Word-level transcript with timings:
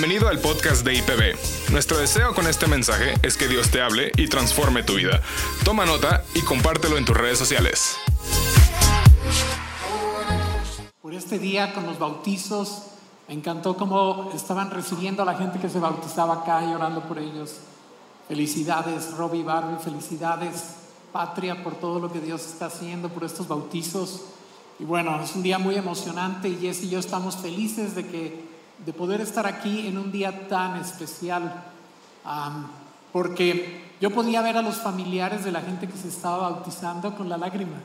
Bienvenido 0.00 0.28
al 0.28 0.38
podcast 0.38 0.86
de 0.86 0.94
IPB. 0.94 1.72
Nuestro 1.72 1.98
deseo 1.98 2.32
con 2.32 2.46
este 2.46 2.68
mensaje 2.68 3.14
es 3.24 3.36
que 3.36 3.48
Dios 3.48 3.68
te 3.72 3.80
hable 3.80 4.12
y 4.16 4.28
transforme 4.28 4.84
tu 4.84 4.94
vida. 4.94 5.20
Toma 5.64 5.86
nota 5.86 6.22
y 6.36 6.42
compártelo 6.42 6.96
en 6.98 7.04
tus 7.04 7.16
redes 7.16 7.36
sociales. 7.36 7.96
Por 11.02 11.14
este 11.14 11.40
día 11.40 11.74
con 11.74 11.84
los 11.84 11.98
bautizos, 11.98 12.84
me 13.26 13.34
encantó 13.34 13.76
cómo 13.76 14.30
estaban 14.32 14.70
recibiendo 14.70 15.22
a 15.22 15.26
la 15.26 15.34
gente 15.34 15.58
que 15.58 15.68
se 15.68 15.80
bautizaba 15.80 16.42
acá 16.42 16.64
y 16.64 16.72
orando 16.72 17.02
por 17.08 17.18
ellos. 17.18 17.56
Felicidades, 18.28 19.10
Robbie 19.16 19.42
Barbie, 19.42 19.82
felicidades, 19.82 20.76
Patria, 21.12 21.64
por 21.64 21.74
todo 21.74 21.98
lo 21.98 22.12
que 22.12 22.20
Dios 22.20 22.46
está 22.46 22.66
haciendo, 22.66 23.08
por 23.08 23.24
estos 23.24 23.48
bautizos. 23.48 24.20
Y 24.78 24.84
bueno, 24.84 25.20
es 25.20 25.34
un 25.34 25.42
día 25.42 25.58
muy 25.58 25.74
emocionante 25.74 26.48
y 26.48 26.58
Jess 26.58 26.84
y 26.84 26.88
yo 26.88 27.00
estamos 27.00 27.36
felices 27.38 27.96
de, 27.96 28.06
que, 28.06 28.47
de 28.84 28.92
poder 28.92 29.20
estar 29.20 29.46
aquí 29.46 29.86
en 29.86 29.98
un 29.98 30.12
día 30.12 30.48
tan 30.48 30.76
especial, 30.76 31.64
porque 33.12 33.88
yo 34.00 34.10
podía 34.10 34.42
ver 34.42 34.56
a 34.56 34.62
los 34.62 34.76
familiares 34.76 35.44
de 35.44 35.52
la 35.52 35.60
gente 35.60 35.88
que 35.88 35.96
se 35.96 36.08
estaba 36.08 36.50
bautizando 36.50 37.14
con 37.16 37.28
la 37.28 37.36
lágrima, 37.36 37.78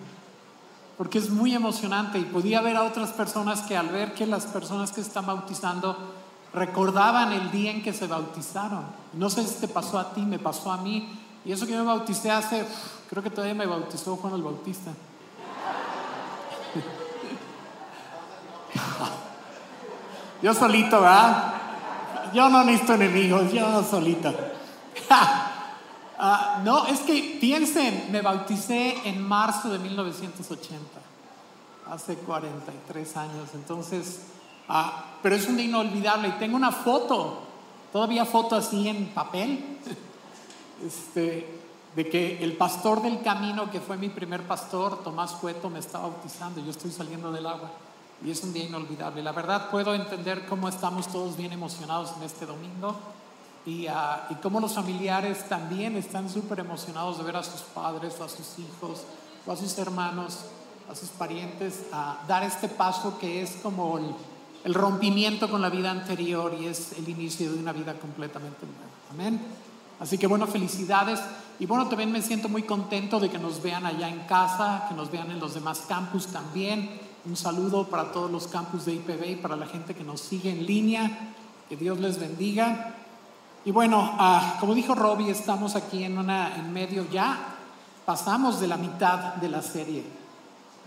porque 0.98 1.18
es 1.18 1.30
muy 1.30 1.56
emocionante 1.56 2.20
y 2.20 2.24
podía 2.24 2.62
ver 2.62 2.78
a 2.78 2.84
otras 2.84 3.12
personas 3.12 3.62
que 3.62 3.76
al 3.76 3.90
ver 3.90 4.14
que 4.14 4.28
las 4.28 4.46
personas 4.46 4.92
que 4.92 5.02
están 5.02 5.26
bautizando 5.26 5.98
recordaban 6.54 7.32
el 7.32 7.50
día 7.52 7.72
en 7.72 7.82
que 7.82 7.94
se 7.94 8.06
bautizaron. 8.06 8.84
No 9.14 9.30
sé 9.30 9.44
si 9.48 9.56
te 9.56 9.68
pasó 9.68 9.98
a 9.98 10.14
ti, 10.14 10.22
me 10.22 10.38
pasó 10.38 10.72
a 10.72 10.78
mí, 10.78 11.10
y 11.46 11.52
eso 11.52 11.66
que 11.66 11.72
yo 11.72 11.80
me 11.80 11.86
bauticé 11.86 12.30
hace, 12.30 12.66
creo 13.10 13.24
que 13.24 13.32
todavía 13.32 13.56
me 13.56 13.66
bautizó 13.66 14.16
Juan 14.16 14.36
el 14.36 14.44
Bautista. 14.44 14.92
Yo 20.44 20.54
solito, 20.54 21.00
¿verdad? 21.00 21.54
Yo 22.34 22.50
no 22.50 22.66
necesito 22.66 22.96
enemigos, 22.96 23.52
yo 23.52 23.84
solito. 23.84 24.34
Ah, 26.26 26.62
no, 26.64 26.86
es 26.86 27.02
que 27.02 27.38
piensen, 27.42 28.08
me 28.10 28.22
bauticé 28.22 28.96
en 29.04 29.22
marzo 29.22 29.68
de 29.68 29.80
1980, 29.80 30.80
hace 31.90 32.16
43 32.16 33.18
años, 33.18 33.50
entonces, 33.56 34.22
ah, 34.70 35.06
pero 35.22 35.36
es 35.36 35.46
un 35.50 35.58
día 35.58 35.66
inolvidable 35.66 36.30
y 36.30 36.32
tengo 36.34 36.56
una 36.56 36.72
foto, 36.72 37.40
todavía 37.92 38.24
foto 38.24 38.56
así 38.56 38.88
en 38.88 39.08
papel, 39.08 39.80
este, 40.88 41.60
de 41.94 42.10
que 42.10 42.42
el 42.42 42.56
pastor 42.56 43.02
del 43.02 43.22
camino, 43.22 43.70
que 43.70 43.82
fue 43.82 43.98
mi 43.98 44.08
primer 44.08 44.44
pastor, 44.44 45.04
Tomás 45.04 45.32
Cueto, 45.32 45.70
me 45.70 45.80
está 45.80 45.98
bautizando, 45.98 46.62
yo 46.64 46.72
estoy 46.72 46.92
saliendo 46.92 47.34
del 47.34 47.48
agua 47.48 47.72
y 48.24 48.32
es 48.32 48.44
un 48.44 48.54
día 48.54 48.66
inolvidable. 48.66 49.22
La 49.22 49.32
verdad 49.32 49.70
puedo 49.70 49.94
entender 49.94 50.46
cómo 50.46 50.70
estamos 50.70 51.08
todos 51.12 51.36
bien 51.36 51.52
emocionados 51.52 52.14
en 52.18 52.24
este 52.24 52.46
domingo 52.46 52.96
y, 53.66 53.88
uh, 53.88 54.32
y 54.32 54.36
cómo 54.36 54.60
los 54.60 54.74
familiares 54.74 55.48
también 55.50 55.98
están 55.98 56.30
súper 56.30 56.60
emocionados 56.60 57.18
de 57.18 57.24
ver 57.24 57.38
a 57.38 57.44
sus 57.44 57.62
padres, 57.62 58.20
a 58.22 58.30
sus 58.30 58.60
hijos, 58.60 59.04
a 59.48 59.56
sus 59.56 59.78
hermanos, 59.78 60.46
a 60.90 60.96
sus 60.96 61.10
parientes, 61.10 61.86
a 61.92 62.20
dar 62.28 62.44
este 62.44 62.70
paso 62.70 63.18
que 63.20 63.42
es 63.42 63.58
como 63.62 63.98
el, 63.98 64.16
el 64.64 64.74
rompimiento 64.74 65.50
con 65.50 65.62
la 65.62 65.70
vida 65.70 65.92
anterior 65.92 66.56
y 66.60 66.68
es 66.68 66.94
el 66.94 67.08
inicio 67.10 67.52
de 67.52 67.60
una 67.60 67.74
vida 67.74 67.94
completamente 67.96 68.66
nueva. 68.66 68.92
Amén. 69.12 69.42
Así 70.00 70.18
que 70.18 70.28
bueno, 70.28 70.48
felicidades. 70.48 71.20
Y 71.60 71.66
bueno, 71.66 71.88
también 71.88 72.12
me 72.12 72.22
siento 72.22 72.50
muy 72.50 72.64
contento 72.64 73.20
de 73.20 73.30
que 73.30 73.38
nos 73.38 73.62
vean 73.62 73.86
allá 73.86 74.10
en 74.10 74.20
casa, 74.22 74.86
que 74.90 74.96
nos 74.96 75.12
vean 75.12 75.32
en 75.32 75.40
los 75.40 75.54
demás 75.54 75.84
campus 75.88 76.28
también. 76.28 76.90
Un 77.26 77.38
saludo 77.38 77.86
para 77.88 78.12
todos 78.12 78.30
los 78.30 78.48
campus 78.48 78.86
de 78.86 78.96
IPB 78.96 79.30
y 79.30 79.36
para 79.38 79.56
la 79.56 79.66
gente 79.66 79.96
que 79.96 80.04
nos 80.04 80.20
sigue 80.20 80.52
en 80.52 80.66
línea. 80.66 81.34
Que 81.70 81.78
Dios 81.78 82.00
les 82.00 82.20
bendiga. 82.20 82.96
Y 83.64 83.72
bueno, 83.72 84.16
ah, 84.20 84.58
como 84.60 84.76
dijo 84.76 84.94
Robbie, 84.94 85.32
estamos 85.32 85.78
aquí 85.78 86.04
en, 86.04 86.18
en 86.30 86.74
medio 86.74 87.10
ya, 87.10 87.56
pasamos 88.06 88.60
de 88.60 88.68
la 88.68 88.76
mitad 88.76 89.36
de 89.36 89.48
la 89.48 89.62
serie. 89.62 90.04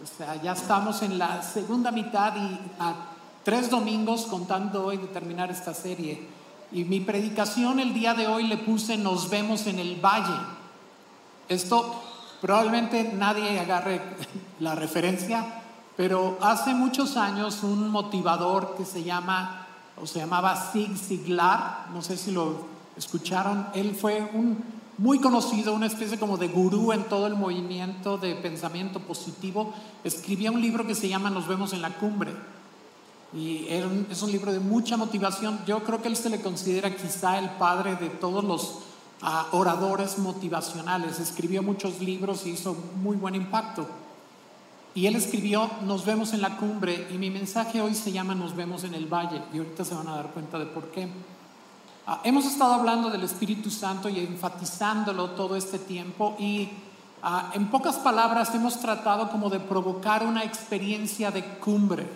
O 0.02 0.06
sea, 0.06 0.36
ya 0.42 0.52
estamos 0.52 1.00
en 1.00 1.16
la 1.16 1.42
segunda 1.42 1.90
mitad 1.90 2.36
y 2.36 2.60
a 2.78 2.94
tres 3.42 3.70
domingos 3.70 4.26
contando 4.26 4.84
hoy 4.84 4.98
de 4.98 5.06
terminar 5.06 5.50
esta 5.50 5.72
serie. 5.72 6.28
Y 6.70 6.84
mi 6.84 7.00
predicación 7.00 7.80
el 7.80 7.94
día 7.94 8.12
de 8.12 8.26
hoy 8.26 8.46
le 8.46 8.58
puse 8.58 8.98
Nos 8.98 9.30
vemos 9.30 9.66
en 9.66 9.78
el 9.78 9.96
valle. 9.96 10.38
Esto 11.48 12.02
probablemente 12.42 13.12
nadie 13.14 13.58
agarre 13.58 14.02
la 14.60 14.74
referencia, 14.74 15.62
pero 15.96 16.38
hace 16.40 16.74
muchos 16.74 17.16
años 17.16 17.62
un 17.62 17.90
motivador 17.90 18.74
que 18.76 18.84
se 18.84 19.02
llama, 19.02 19.66
o 20.00 20.06
se 20.06 20.18
llamaba 20.18 20.70
Sig 20.72 20.96
Ziglar, 20.96 21.86
no 21.92 22.02
sé 22.02 22.16
si 22.16 22.32
lo 22.32 22.66
escucharon, 22.96 23.68
él 23.74 23.94
fue 23.94 24.30
un 24.34 24.76
muy 24.98 25.18
conocido, 25.18 25.74
una 25.74 25.86
especie 25.86 26.18
como 26.18 26.38
de 26.38 26.48
gurú 26.48 26.92
en 26.92 27.04
todo 27.04 27.26
el 27.26 27.34
movimiento 27.34 28.16
de 28.16 28.34
pensamiento 28.34 29.00
positivo, 29.00 29.72
escribía 30.04 30.50
un 30.50 30.62
libro 30.62 30.86
que 30.86 30.94
se 30.94 31.08
llama 31.08 31.28
Nos 31.28 31.46
vemos 31.46 31.72
en 31.72 31.82
la 31.82 31.90
cumbre. 31.90 32.32
Y 33.34 33.66
es 33.68 34.22
un 34.22 34.32
libro 34.32 34.52
de 34.52 34.60
mucha 34.60 34.96
motivación. 34.96 35.58
Yo 35.66 35.82
creo 35.82 36.00
que 36.00 36.08
él 36.08 36.16
se 36.16 36.30
le 36.30 36.40
considera 36.40 36.96
quizá 36.96 37.38
el 37.38 37.50
padre 37.50 37.96
de 37.96 38.08
todos 38.08 38.42
los 38.42 38.78
uh, 39.22 39.56
oradores 39.56 40.16
motivacionales. 40.18 41.20
Escribió 41.20 41.62
muchos 41.62 42.00
libros 42.00 42.46
y 42.46 42.50
hizo 42.50 42.74
muy 43.02 43.16
buen 43.16 43.34
impacto. 43.34 43.86
Y 44.96 45.06
él 45.06 45.14
escribió 45.14 45.70
Nos 45.82 46.06
vemos 46.06 46.32
en 46.32 46.40
la 46.40 46.56
cumbre 46.56 47.06
y 47.12 47.18
mi 47.18 47.30
mensaje 47.30 47.82
hoy 47.82 47.94
se 47.94 48.10
llama 48.10 48.34
Nos 48.34 48.56
vemos 48.56 48.82
en 48.82 48.94
el 48.94 49.04
valle 49.04 49.42
y 49.52 49.58
ahorita 49.58 49.84
se 49.84 49.94
van 49.94 50.08
a 50.08 50.16
dar 50.16 50.28
cuenta 50.28 50.58
de 50.58 50.64
por 50.64 50.90
qué. 50.90 51.04
Uh, 51.04 52.12
hemos 52.24 52.46
estado 52.46 52.72
hablando 52.72 53.10
del 53.10 53.22
Espíritu 53.22 53.70
Santo 53.70 54.08
y 54.08 54.20
enfatizándolo 54.20 55.32
todo 55.32 55.54
este 55.54 55.78
tiempo 55.78 56.34
y 56.38 56.70
uh, 57.22 57.54
en 57.54 57.68
pocas 57.70 57.96
palabras 57.96 58.54
hemos 58.54 58.80
tratado 58.80 59.28
como 59.28 59.50
de 59.50 59.60
provocar 59.60 60.26
una 60.26 60.44
experiencia 60.44 61.30
de 61.30 61.44
cumbre. 61.44 62.06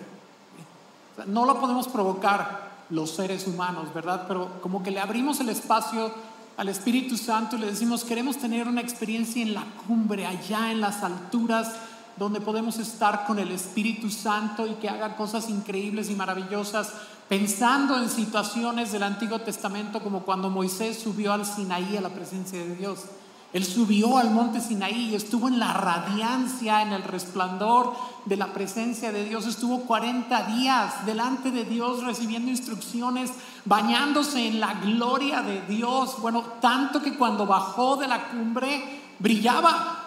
No 1.27 1.45
lo 1.45 1.59
podemos 1.59 1.87
provocar 1.87 2.71
los 2.89 3.11
seres 3.11 3.45
humanos, 3.45 3.93
¿verdad? 3.93 4.25
Pero 4.27 4.59
como 4.59 4.81
que 4.81 4.89
le 4.89 4.99
abrimos 4.99 5.39
el 5.39 5.49
espacio 5.49 6.11
al 6.57 6.67
Espíritu 6.67 7.15
Santo 7.15 7.57
y 7.57 7.59
le 7.59 7.67
decimos, 7.67 8.03
queremos 8.03 8.37
tener 8.37 8.67
una 8.67 8.81
experiencia 8.81 9.43
en 9.43 9.53
la 9.53 9.65
cumbre, 9.85 10.25
allá 10.25 10.71
en 10.71 10.81
las 10.81 11.03
alturas 11.03 11.75
donde 12.21 12.39
podemos 12.39 12.77
estar 12.77 13.25
con 13.25 13.39
el 13.39 13.49
Espíritu 13.49 14.11
Santo 14.11 14.67
y 14.67 14.75
que 14.75 14.87
haga 14.87 15.15
cosas 15.15 15.49
increíbles 15.49 16.07
y 16.11 16.13
maravillosas, 16.13 16.93
pensando 17.27 17.97
en 17.97 18.11
situaciones 18.11 18.91
del 18.91 19.01
Antiguo 19.01 19.39
Testamento 19.39 20.03
como 20.03 20.21
cuando 20.21 20.51
Moisés 20.51 20.99
subió 20.99 21.33
al 21.33 21.47
Sinaí 21.47 21.97
a 21.97 22.01
la 22.01 22.09
presencia 22.09 22.59
de 22.59 22.75
Dios. 22.75 23.05
Él 23.53 23.65
subió 23.65 24.19
al 24.19 24.29
monte 24.29 24.61
Sinaí 24.61 25.09
y 25.09 25.15
estuvo 25.15 25.47
en 25.47 25.57
la 25.57 25.73
radiancia, 25.73 26.83
en 26.83 26.93
el 26.93 27.01
resplandor 27.01 27.95
de 28.25 28.37
la 28.37 28.53
presencia 28.53 29.11
de 29.11 29.25
Dios. 29.25 29.47
Estuvo 29.47 29.79
40 29.81 30.43
días 30.43 31.03
delante 31.07 31.49
de 31.49 31.65
Dios 31.65 32.03
recibiendo 32.03 32.51
instrucciones, 32.51 33.31
bañándose 33.65 34.47
en 34.47 34.59
la 34.59 34.75
gloria 34.75 35.41
de 35.41 35.61
Dios. 35.61 36.21
Bueno, 36.21 36.43
tanto 36.61 37.01
que 37.01 37.17
cuando 37.17 37.47
bajó 37.47 37.97
de 37.97 38.07
la 38.07 38.27
cumbre 38.29 39.01
brillaba. 39.17 40.00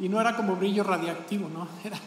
Y 0.00 0.08
no 0.08 0.20
era 0.20 0.36
como 0.36 0.56
brillo 0.56 0.84
radiactivo, 0.84 1.48
no, 1.48 1.68
era 1.84 1.98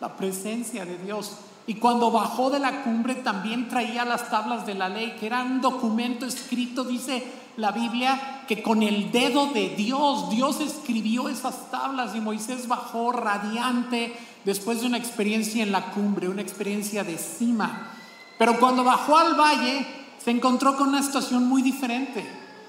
la 0.00 0.16
presencia 0.16 0.84
de 0.84 0.98
Dios. 0.98 1.38
Y 1.66 1.74
cuando 1.74 2.10
bajó 2.10 2.48
de 2.48 2.58
la 2.58 2.82
cumbre 2.82 3.16
también 3.16 3.68
traía 3.68 4.04
las 4.04 4.30
tablas 4.30 4.64
de 4.64 4.74
la 4.74 4.88
ley, 4.88 5.16
que 5.20 5.26
era 5.26 5.42
un 5.42 5.60
documento 5.60 6.24
escrito, 6.24 6.82
dice 6.82 7.22
la 7.58 7.72
Biblia, 7.72 8.44
que 8.48 8.62
con 8.62 8.82
el 8.82 9.12
dedo 9.12 9.48
de 9.48 9.70
Dios, 9.70 10.30
Dios 10.30 10.60
escribió 10.60 11.28
esas 11.28 11.70
tablas 11.70 12.14
y 12.14 12.20
Moisés 12.20 12.68
bajó 12.68 13.12
radiante 13.12 14.16
después 14.44 14.80
de 14.80 14.86
una 14.86 14.96
experiencia 14.96 15.62
en 15.62 15.72
la 15.72 15.90
cumbre, 15.90 16.28
una 16.28 16.40
experiencia 16.40 17.04
de 17.04 17.18
cima. 17.18 17.90
Pero 18.38 18.58
cuando 18.58 18.84
bajó 18.84 19.18
al 19.18 19.34
valle, 19.34 19.84
se 20.24 20.30
encontró 20.30 20.76
con 20.76 20.88
una 20.88 21.02
situación 21.02 21.46
muy 21.46 21.60
diferente. 21.60 22.24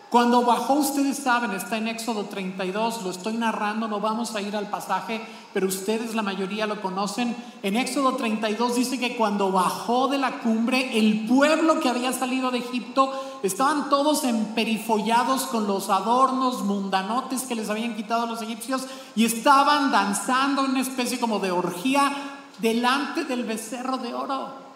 Cuando 0.09 0.41
bajó, 0.41 0.73
ustedes 0.73 1.17
saben, 1.17 1.51
está 1.51 1.77
en 1.77 1.87
Éxodo 1.87 2.25
32, 2.25 3.03
lo 3.03 3.11
estoy 3.11 3.33
narrando, 3.33 3.87
no 3.87 3.99
vamos 3.99 4.33
a 4.33 4.41
ir 4.41 4.55
al 4.55 4.67
pasaje, 4.67 5.21
pero 5.53 5.67
ustedes 5.67 6.15
la 6.15 6.23
mayoría 6.23 6.65
lo 6.65 6.81
conocen. 6.81 7.35
En 7.61 7.77
Éxodo 7.77 8.15
32 8.15 8.75
dice 8.75 8.99
que 8.99 9.15
cuando 9.15 9.51
bajó 9.51 10.07
de 10.07 10.17
la 10.17 10.39
cumbre, 10.39 10.97
el 10.97 11.27
pueblo 11.27 11.79
que 11.79 11.89
había 11.89 12.11
salido 12.11 12.49
de 12.49 12.57
Egipto 12.57 13.39
estaban 13.43 13.89
todos 13.89 14.23
emperifollados 14.23 15.43
con 15.43 15.67
los 15.67 15.91
adornos 15.91 16.63
mundanotes 16.63 17.43
que 17.43 17.53
les 17.53 17.69
habían 17.69 17.95
quitado 17.95 18.25
los 18.25 18.41
egipcios 18.41 18.87
y 19.15 19.25
estaban 19.25 19.91
danzando 19.91 20.63
una 20.63 20.81
especie 20.81 21.19
como 21.19 21.37
de 21.37 21.51
orgía 21.51 22.11
delante 22.57 23.25
del 23.25 23.43
becerro 23.43 23.97
de 23.97 24.15
oro. 24.15 24.69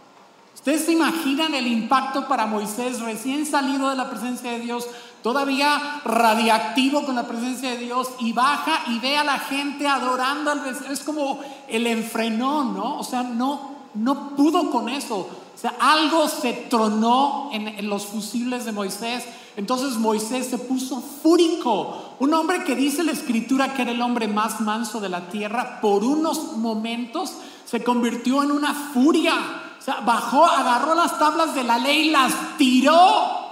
Ustedes 0.54 0.86
se 0.86 0.92
imaginan 0.94 1.56
el 1.56 1.68
impacto 1.68 2.28
para 2.28 2.46
Moisés 2.46 3.02
recién 3.02 3.46
salido 3.46 3.90
de 3.90 3.96
la 3.96 4.10
presencia 4.10 4.52
de 4.52 4.60
Dios, 4.60 4.88
todavía 5.24 6.02
radiactivo 6.04 7.06
con 7.06 7.16
la 7.16 7.28
presencia 7.28 7.72
de 7.72 7.78
Dios, 7.78 8.10
y 8.20 8.34
baja 8.34 8.82
y 8.90 9.00
ve 9.00 9.18
a 9.18 9.24
la 9.24 9.40
gente 9.40 9.88
adorando 9.88 10.52
al. 10.52 10.62
Es 10.92 11.00
como 11.00 11.40
el 11.68 11.88
enfrenón, 11.88 12.76
¿no? 12.76 13.00
O 13.00 13.04
sea, 13.04 13.24
no, 13.24 13.72
no 13.96 14.36
pudo 14.36 14.70
con 14.70 14.90
eso. 14.90 15.16
O 15.56 15.58
sea, 15.58 15.76
algo 15.80 16.28
se 16.28 16.54
tronó 16.70 17.50
en, 17.54 17.68
en 17.68 17.90
los 17.90 18.06
fusibles 18.06 18.66
de 18.66 18.74
Moisés. 18.74 19.24
Entonces 19.56 19.98
Moisés 19.98 20.48
se 20.48 20.58
puso 20.58 21.02
fúrico. 21.02 22.16
Un 22.20 22.34
hombre 22.34 22.64
que 22.64 22.76
dice 22.76 23.04
la 23.04 23.12
escritura 23.12 23.74
que 23.74 23.84
era 23.84 23.92
el 23.92 24.02
hombre 24.02 24.28
más 24.28 24.60
manso 24.62 25.00
de 25.00 25.10
la 25.10 25.30
tierra, 25.30 25.80
por 25.80 26.04
unos 26.04 26.58
momentos 26.58 27.34
se 27.66 27.84
convirtió 27.84 28.44
en 28.44 28.52
una 28.52 28.74
furia. 28.74 29.34
O 29.80 29.82
sea, 29.82 30.02
bajó, 30.02 30.46
agarró 30.46 30.96
las 30.96 31.18
tablas 31.18 31.56
de 31.56 31.64
la 31.64 31.78
ley 31.78 32.10
y 32.10 32.12
las 32.12 32.58
tiró. 32.58 33.43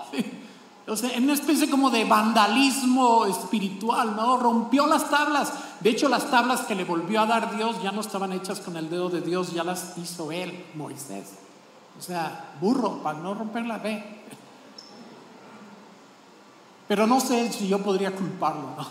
O 0.92 1.06
en 1.06 1.24
una 1.24 1.34
especie 1.36 1.70
como 1.70 1.90
de 1.90 2.04
vandalismo 2.04 3.26
espiritual, 3.26 4.14
¿no? 4.14 4.36
Rompió 4.36 4.86
las 4.88 5.10
tablas. 5.10 5.54
De 5.80 5.90
hecho, 5.90 6.10
las 6.10 6.30
tablas 6.30 6.64
que 6.64 6.76
le 6.76 6.84
volvió 6.84 7.22
a 7.22 7.26
dar 7.26 7.56
Dios 7.56 7.82
ya 7.82 7.94
no 7.94 8.02
estaban 8.02 8.34
hechas 8.34 8.60
con 8.60 8.76
el 8.76 8.90
dedo 8.90 9.08
de 9.08 9.22
Dios, 9.22 9.54
ya 9.54 9.64
las 9.64 9.98
hizo 9.98 10.34
él, 10.34 10.66
Moisés. 10.76 11.36
O 11.98 12.02
sea, 12.02 12.56
burro, 12.60 13.02
para 13.02 13.20
no 13.20 13.34
romper 13.34 13.66
la 13.68 13.80
fe. 13.80 14.04
Pero 16.90 17.08
no 17.08 17.22
sé 17.22 17.54
si 17.54 17.70
yo 17.70 17.82
podría 17.82 18.14
culparlo, 18.14 18.74
¿no? 18.78 18.86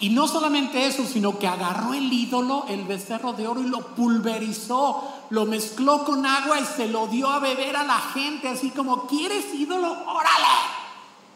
Y 0.00 0.08
no 0.08 0.26
solamente 0.26 0.86
eso, 0.86 1.04
sino 1.04 1.38
que 1.38 1.46
agarró 1.46 1.92
el 1.92 2.10
ídolo, 2.10 2.64
el 2.70 2.84
becerro 2.84 3.34
de 3.34 3.46
oro, 3.46 3.60
y 3.60 3.68
lo 3.68 3.88
pulverizó, 3.88 5.12
lo 5.28 5.44
mezcló 5.44 6.06
con 6.06 6.24
agua 6.24 6.58
y 6.58 6.64
se 6.64 6.88
lo 6.88 7.06
dio 7.06 7.28
a 7.28 7.38
beber 7.38 7.76
a 7.76 7.84
la 7.84 7.98
gente, 7.98 8.48
así 8.48 8.70
como, 8.70 9.06
¿quieres 9.06 9.52
ídolo? 9.52 9.90
Órale. 9.90 10.81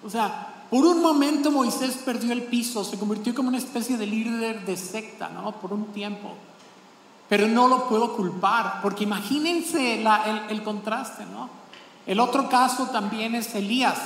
O 0.04 0.10
sea, 0.10 0.64
por 0.70 0.84
un 0.84 1.00
momento 1.00 1.50
Moisés 1.50 1.96
perdió 2.04 2.32
el 2.32 2.42
piso, 2.44 2.84
se 2.84 2.98
convirtió 2.98 3.34
como 3.34 3.48
una 3.48 3.58
especie 3.58 3.96
de 3.96 4.06
líder 4.06 4.64
de 4.64 4.76
secta, 4.76 5.28
¿no? 5.28 5.52
Por 5.52 5.72
un 5.72 5.86
tiempo. 5.86 6.34
Pero 7.28 7.46
no 7.48 7.68
lo 7.68 7.88
puedo 7.88 8.14
culpar, 8.16 8.80
porque 8.82 9.04
imagínense 9.04 10.00
el, 10.00 10.08
el 10.48 10.62
contraste, 10.62 11.24
¿no? 11.26 11.48
El 12.06 12.20
otro 12.20 12.48
caso 12.48 12.86
también 12.86 13.34
es 13.34 13.54
Elías. 13.54 13.98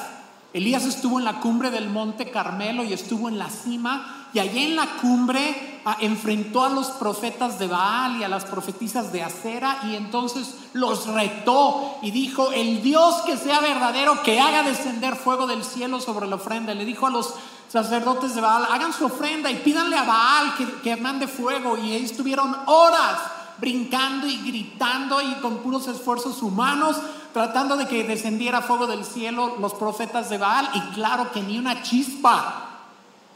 Elías 0.52 0.84
estuvo 0.84 1.18
en 1.18 1.24
la 1.24 1.40
cumbre 1.40 1.70
del 1.70 1.88
monte 1.88 2.30
Carmelo 2.30 2.82
y 2.82 2.92
estuvo 2.92 3.28
en 3.28 3.38
la 3.38 3.50
cima 3.50 4.19
y 4.32 4.38
allí 4.38 4.64
en 4.64 4.76
la 4.76 4.86
cumbre 5.00 5.80
ah, 5.84 5.96
enfrentó 6.00 6.64
a 6.64 6.68
los 6.68 6.88
profetas 6.88 7.58
de 7.58 7.66
Baal 7.66 8.18
y 8.18 8.24
a 8.24 8.28
las 8.28 8.44
profetisas 8.44 9.12
de 9.12 9.22
Acera 9.22 9.80
y 9.84 9.96
entonces 9.96 10.54
los 10.72 11.06
retó 11.06 11.98
y 12.02 12.10
dijo, 12.10 12.52
el 12.52 12.82
Dios 12.82 13.22
que 13.26 13.36
sea 13.36 13.60
verdadero, 13.60 14.22
que 14.22 14.40
haga 14.40 14.62
descender 14.62 15.16
fuego 15.16 15.46
del 15.46 15.64
cielo 15.64 16.00
sobre 16.00 16.26
la 16.26 16.36
ofrenda. 16.36 16.74
Le 16.74 16.84
dijo 16.84 17.06
a 17.06 17.10
los 17.10 17.34
sacerdotes 17.68 18.34
de 18.34 18.40
Baal, 18.40 18.66
hagan 18.70 18.92
su 18.92 19.06
ofrenda 19.06 19.50
y 19.50 19.56
pídanle 19.56 19.96
a 19.96 20.04
Baal 20.04 20.54
que, 20.56 20.66
que 20.80 20.96
mande 20.96 21.26
fuego 21.26 21.76
y 21.76 21.92
ahí 21.92 22.04
estuvieron 22.04 22.56
horas 22.66 23.18
brincando 23.58 24.26
y 24.26 24.38
gritando 24.38 25.20
y 25.20 25.34
con 25.34 25.58
puros 25.58 25.86
esfuerzos 25.86 26.42
humanos, 26.42 26.96
tratando 27.32 27.76
de 27.76 27.86
que 27.86 28.04
descendiera 28.04 28.62
fuego 28.62 28.86
del 28.86 29.04
cielo 29.04 29.56
los 29.60 29.74
profetas 29.74 30.30
de 30.30 30.38
Baal 30.38 30.70
y 30.74 30.80
claro 30.94 31.30
que 31.30 31.42
ni 31.42 31.58
una 31.58 31.82
chispa. 31.82 32.69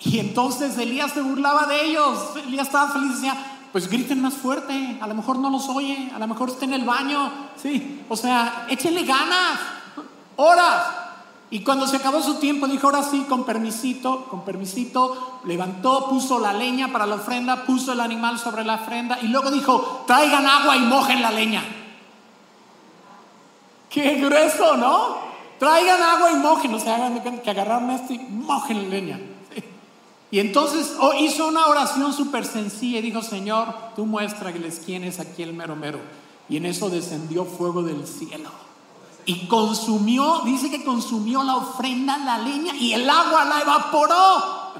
Y 0.04 0.18
entonces 0.18 0.76
Elías 0.76 1.12
se 1.12 1.22
burlaba 1.22 1.66
de 1.66 1.84
ellos. 1.86 2.18
Elías 2.46 2.66
estaba 2.66 2.92
feliz 2.92 3.10
y 3.10 3.14
decía, 3.14 3.54
pues 3.74 3.88
griten 3.88 4.22
más 4.22 4.34
fuerte, 4.34 4.98
a 5.00 5.06
lo 5.08 5.16
mejor 5.16 5.36
no 5.40 5.50
los 5.50 5.68
oye, 5.68 6.12
a 6.14 6.18
lo 6.20 6.28
mejor 6.28 6.48
está 6.48 6.64
en 6.64 6.74
el 6.74 6.84
baño, 6.84 7.28
sí, 7.60 8.04
o 8.08 8.16
sea, 8.16 8.66
échenle 8.68 9.02
ganas, 9.02 9.58
horas. 10.36 10.86
Y 11.50 11.58
cuando 11.64 11.84
se 11.88 11.96
acabó 11.96 12.22
su 12.22 12.36
tiempo, 12.36 12.68
dijo, 12.68 12.86
ahora 12.86 13.02
sí, 13.02 13.26
con 13.28 13.42
permisito, 13.42 14.26
con 14.26 14.44
permisito, 14.44 15.40
levantó, 15.44 16.08
puso 16.08 16.38
la 16.38 16.52
leña 16.52 16.92
para 16.92 17.04
la 17.04 17.16
ofrenda, 17.16 17.64
puso 17.64 17.92
el 17.92 17.98
animal 17.98 18.38
sobre 18.38 18.64
la 18.64 18.76
ofrenda 18.76 19.18
y 19.20 19.26
luego 19.26 19.50
dijo, 19.50 20.04
traigan 20.06 20.46
agua 20.46 20.76
y 20.76 20.80
mojen 20.82 21.20
la 21.20 21.32
leña. 21.32 21.64
Qué 23.90 24.20
grueso, 24.20 24.76
¿no? 24.76 25.16
Traigan 25.58 26.00
agua 26.00 26.30
y 26.30 26.36
mojen, 26.36 26.74
o 26.74 26.78
sea, 26.78 26.94
hagan 26.94 27.40
que 27.40 27.50
agarraron 27.50 27.90
esto 27.90 28.12
y 28.12 28.18
mojen 28.18 28.84
la 28.84 28.88
leña. 28.88 29.20
Y 30.34 30.40
entonces 30.40 30.96
oh, 30.98 31.12
hizo 31.14 31.46
una 31.46 31.66
oración 31.66 32.12
súper 32.12 32.44
sencilla 32.44 32.98
y 32.98 33.02
dijo, 33.02 33.22
Señor, 33.22 33.72
tú 33.94 34.04
muéstrales 34.04 34.82
quién 34.84 35.04
es 35.04 35.20
aquí 35.20 35.44
el 35.44 35.52
mero 35.52 35.76
mero. 35.76 36.00
Y 36.48 36.56
en 36.56 36.66
eso 36.66 36.90
descendió 36.90 37.44
fuego 37.44 37.84
del 37.84 38.04
cielo. 38.04 38.50
Y 39.26 39.46
consumió, 39.46 40.40
dice 40.44 40.72
que 40.72 40.82
consumió 40.82 41.44
la 41.44 41.54
ofrenda, 41.54 42.18
la 42.18 42.38
leña 42.38 42.74
y 42.74 42.94
el 42.94 43.08
agua 43.08 43.44
la 43.44 43.60
evaporó. 43.60 44.72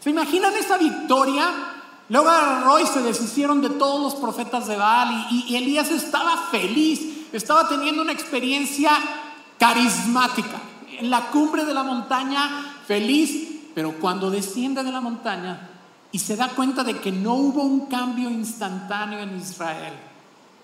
¿Se 0.00 0.10
imaginan 0.10 0.52
esa 0.56 0.76
victoria? 0.76 1.52
Luego 2.08 2.28
agarró 2.28 2.80
y 2.80 2.86
se 2.88 3.00
deshicieron 3.00 3.62
de 3.62 3.70
todos 3.70 4.02
los 4.02 4.16
profetas 4.16 4.66
de 4.66 4.74
Baal 4.74 5.28
y, 5.30 5.52
y 5.52 5.54
Elías 5.54 5.92
estaba 5.92 6.48
feliz, 6.50 7.28
estaba 7.32 7.68
teniendo 7.68 8.02
una 8.02 8.10
experiencia 8.10 8.90
carismática. 9.56 10.60
En 10.98 11.10
la 11.10 11.30
cumbre 11.30 11.64
de 11.64 11.74
la 11.74 11.84
montaña, 11.84 12.80
feliz, 12.88 13.53
pero 13.74 13.94
cuando 14.00 14.30
desciende 14.30 14.82
de 14.82 14.92
la 14.92 15.00
montaña 15.00 15.70
y 16.12 16.18
se 16.20 16.36
da 16.36 16.48
cuenta 16.50 16.84
de 16.84 17.00
que 17.00 17.10
no 17.10 17.34
hubo 17.34 17.62
un 17.62 17.86
cambio 17.86 18.30
instantáneo 18.30 19.20
en 19.20 19.36
Israel 19.36 19.94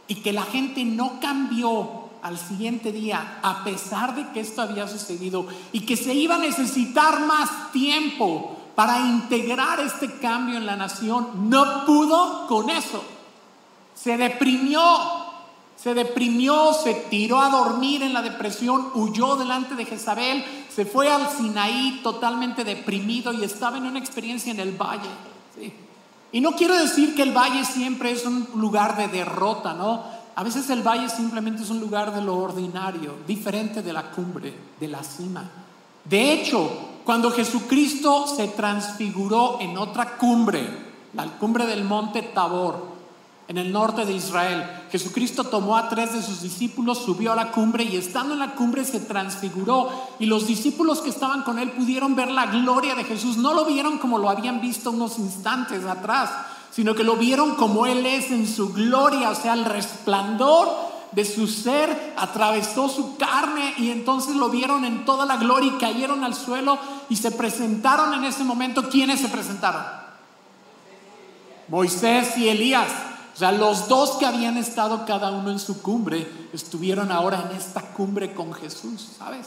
y 0.06 0.16
que 0.16 0.32
la 0.32 0.44
gente 0.44 0.84
no 0.84 1.18
cambió 1.20 2.08
al 2.22 2.38
siguiente 2.38 2.92
día, 2.92 3.38
a 3.42 3.64
pesar 3.64 4.14
de 4.14 4.28
que 4.30 4.40
esto 4.40 4.62
había 4.62 4.86
sucedido 4.86 5.46
y 5.72 5.80
que 5.80 5.96
se 5.96 6.14
iba 6.14 6.36
a 6.36 6.38
necesitar 6.38 7.20
más 7.26 7.72
tiempo 7.72 8.56
para 8.74 9.00
integrar 9.00 9.80
este 9.80 10.18
cambio 10.18 10.56
en 10.56 10.66
la 10.66 10.76
nación, 10.76 11.50
no 11.50 11.84
pudo 11.84 12.46
con 12.46 12.70
eso. 12.70 13.02
Se 13.94 14.16
deprimió, 14.16 14.82
se 15.76 15.94
deprimió, 15.94 16.72
se 16.72 16.94
tiró 16.94 17.40
a 17.40 17.50
dormir 17.50 18.02
en 18.02 18.12
la 18.12 18.22
depresión, 18.22 18.88
huyó 18.94 19.36
delante 19.36 19.74
de 19.74 19.84
Jezabel, 19.84 20.44
se 20.75 20.84
fue 20.84 21.11
al 21.11 21.28
Sinaí 21.28 22.00
totalmente 22.02 22.64
deprimido 22.64 23.32
y 23.32 23.44
estaba 23.44 23.78
en 23.78 23.87
una 23.87 23.99
experiencia 23.99 24.52
en 24.52 24.61
el 24.61 24.72
valle. 24.72 25.08
Y 26.32 26.40
no 26.40 26.52
quiero 26.52 26.76
decir 26.78 27.14
que 27.14 27.22
el 27.22 27.37
valle 27.37 27.64
siempre 27.64 28.12
es 28.12 28.25
un 28.25 28.46
lugar 28.55 28.96
de 28.96 29.08
derrota, 29.08 29.75
¿no? 29.75 30.05
A 30.37 30.44
veces 30.44 30.70
el 30.70 30.82
valle 30.82 31.08
simplemente 31.08 31.62
es 31.62 31.70
un 31.70 31.81
lugar 31.81 32.14
de 32.14 32.22
lo 32.22 32.37
ordinario, 32.37 33.17
diferente 33.26 33.82
de 33.82 33.93
la 33.93 34.11
cumbre, 34.11 34.55
de 34.78 34.88
la 34.88 35.02
cima. 35.02 35.50
De 36.05 36.32
hecho, 36.32 36.70
cuando 37.05 37.31
Jesucristo 37.32 38.26
se 38.26 38.49
transfiguró 38.49 39.58
en 39.61 39.76
otra 39.76 40.16
cumbre, 40.16 40.66
la 41.14 41.26
cumbre 41.26 41.66
del 41.66 41.84
monte 41.84 42.23
Tabor, 42.23 42.89
en 43.50 43.58
el 43.58 43.73
norte 43.73 44.05
de 44.05 44.12
Israel. 44.12 44.64
Jesucristo 44.92 45.42
tomó 45.42 45.76
a 45.76 45.88
tres 45.88 46.12
de 46.12 46.23
sus 46.23 46.40
discípulos, 46.40 46.99
subió 46.99 47.33
a 47.33 47.35
la 47.35 47.50
cumbre 47.50 47.83
y 47.83 47.97
estando 47.97 48.35
en 48.35 48.38
la 48.38 48.52
cumbre 48.52 48.85
se 48.85 49.00
transfiguró 49.00 49.90
y 50.21 50.26
los 50.26 50.47
discípulos 50.47 51.00
que 51.00 51.11
estaban 51.11 51.42
con 51.42 51.59
él 51.59 51.73
pudieron 51.73 52.14
ver 52.14 52.30
la 52.30 52.47
gloria 52.47 52.95
de 52.95 53.02
Jesús. 53.02 53.38
No 53.38 53.52
lo 53.52 53.64
vieron 53.64 53.99
como 53.99 54.19
lo 54.19 54.30
habían 54.30 54.61
visto 54.61 54.92
unos 54.92 55.19
instantes 55.19 55.85
atrás, 55.85 56.30
sino 56.71 56.95
que 56.95 57.02
lo 57.02 57.16
vieron 57.16 57.57
como 57.57 57.87
Él 57.87 58.07
es 58.07 58.30
en 58.30 58.47
su 58.47 58.73
gloria, 58.73 59.30
o 59.30 59.35
sea, 59.35 59.54
el 59.54 59.64
resplandor 59.64 60.69
de 61.11 61.25
su 61.25 61.49
ser 61.49 62.14
atravesó 62.16 62.88
su 62.88 63.16
carne 63.16 63.75
y 63.78 63.90
entonces 63.90 64.37
lo 64.37 64.49
vieron 64.49 64.85
en 64.85 65.04
toda 65.04 65.26
la 65.26 65.38
gloria 65.38 65.73
y 65.75 65.78
cayeron 65.78 66.23
al 66.23 66.37
suelo 66.37 66.78
y 67.09 67.16
se 67.16 67.33
presentaron 67.33 68.14
en 68.14 68.23
ese 68.23 68.45
momento. 68.45 68.88
¿Quiénes 68.88 69.19
se 69.19 69.28
presentaron? 69.28 69.83
Moisés 71.66 72.38
y 72.38 72.49
Elías. 72.49 73.10
O 73.40 73.42
sea, 73.42 73.52
los 73.52 73.88
dos 73.88 74.18
que 74.18 74.26
habían 74.26 74.59
estado 74.59 75.06
cada 75.06 75.30
uno 75.30 75.50
en 75.50 75.59
su 75.59 75.80
cumbre 75.80 76.30
estuvieron 76.52 77.11
ahora 77.11 77.49
en 77.49 77.56
esta 77.56 77.80
cumbre 77.80 78.35
con 78.35 78.52
Jesús, 78.52 79.12
¿sabes? 79.16 79.47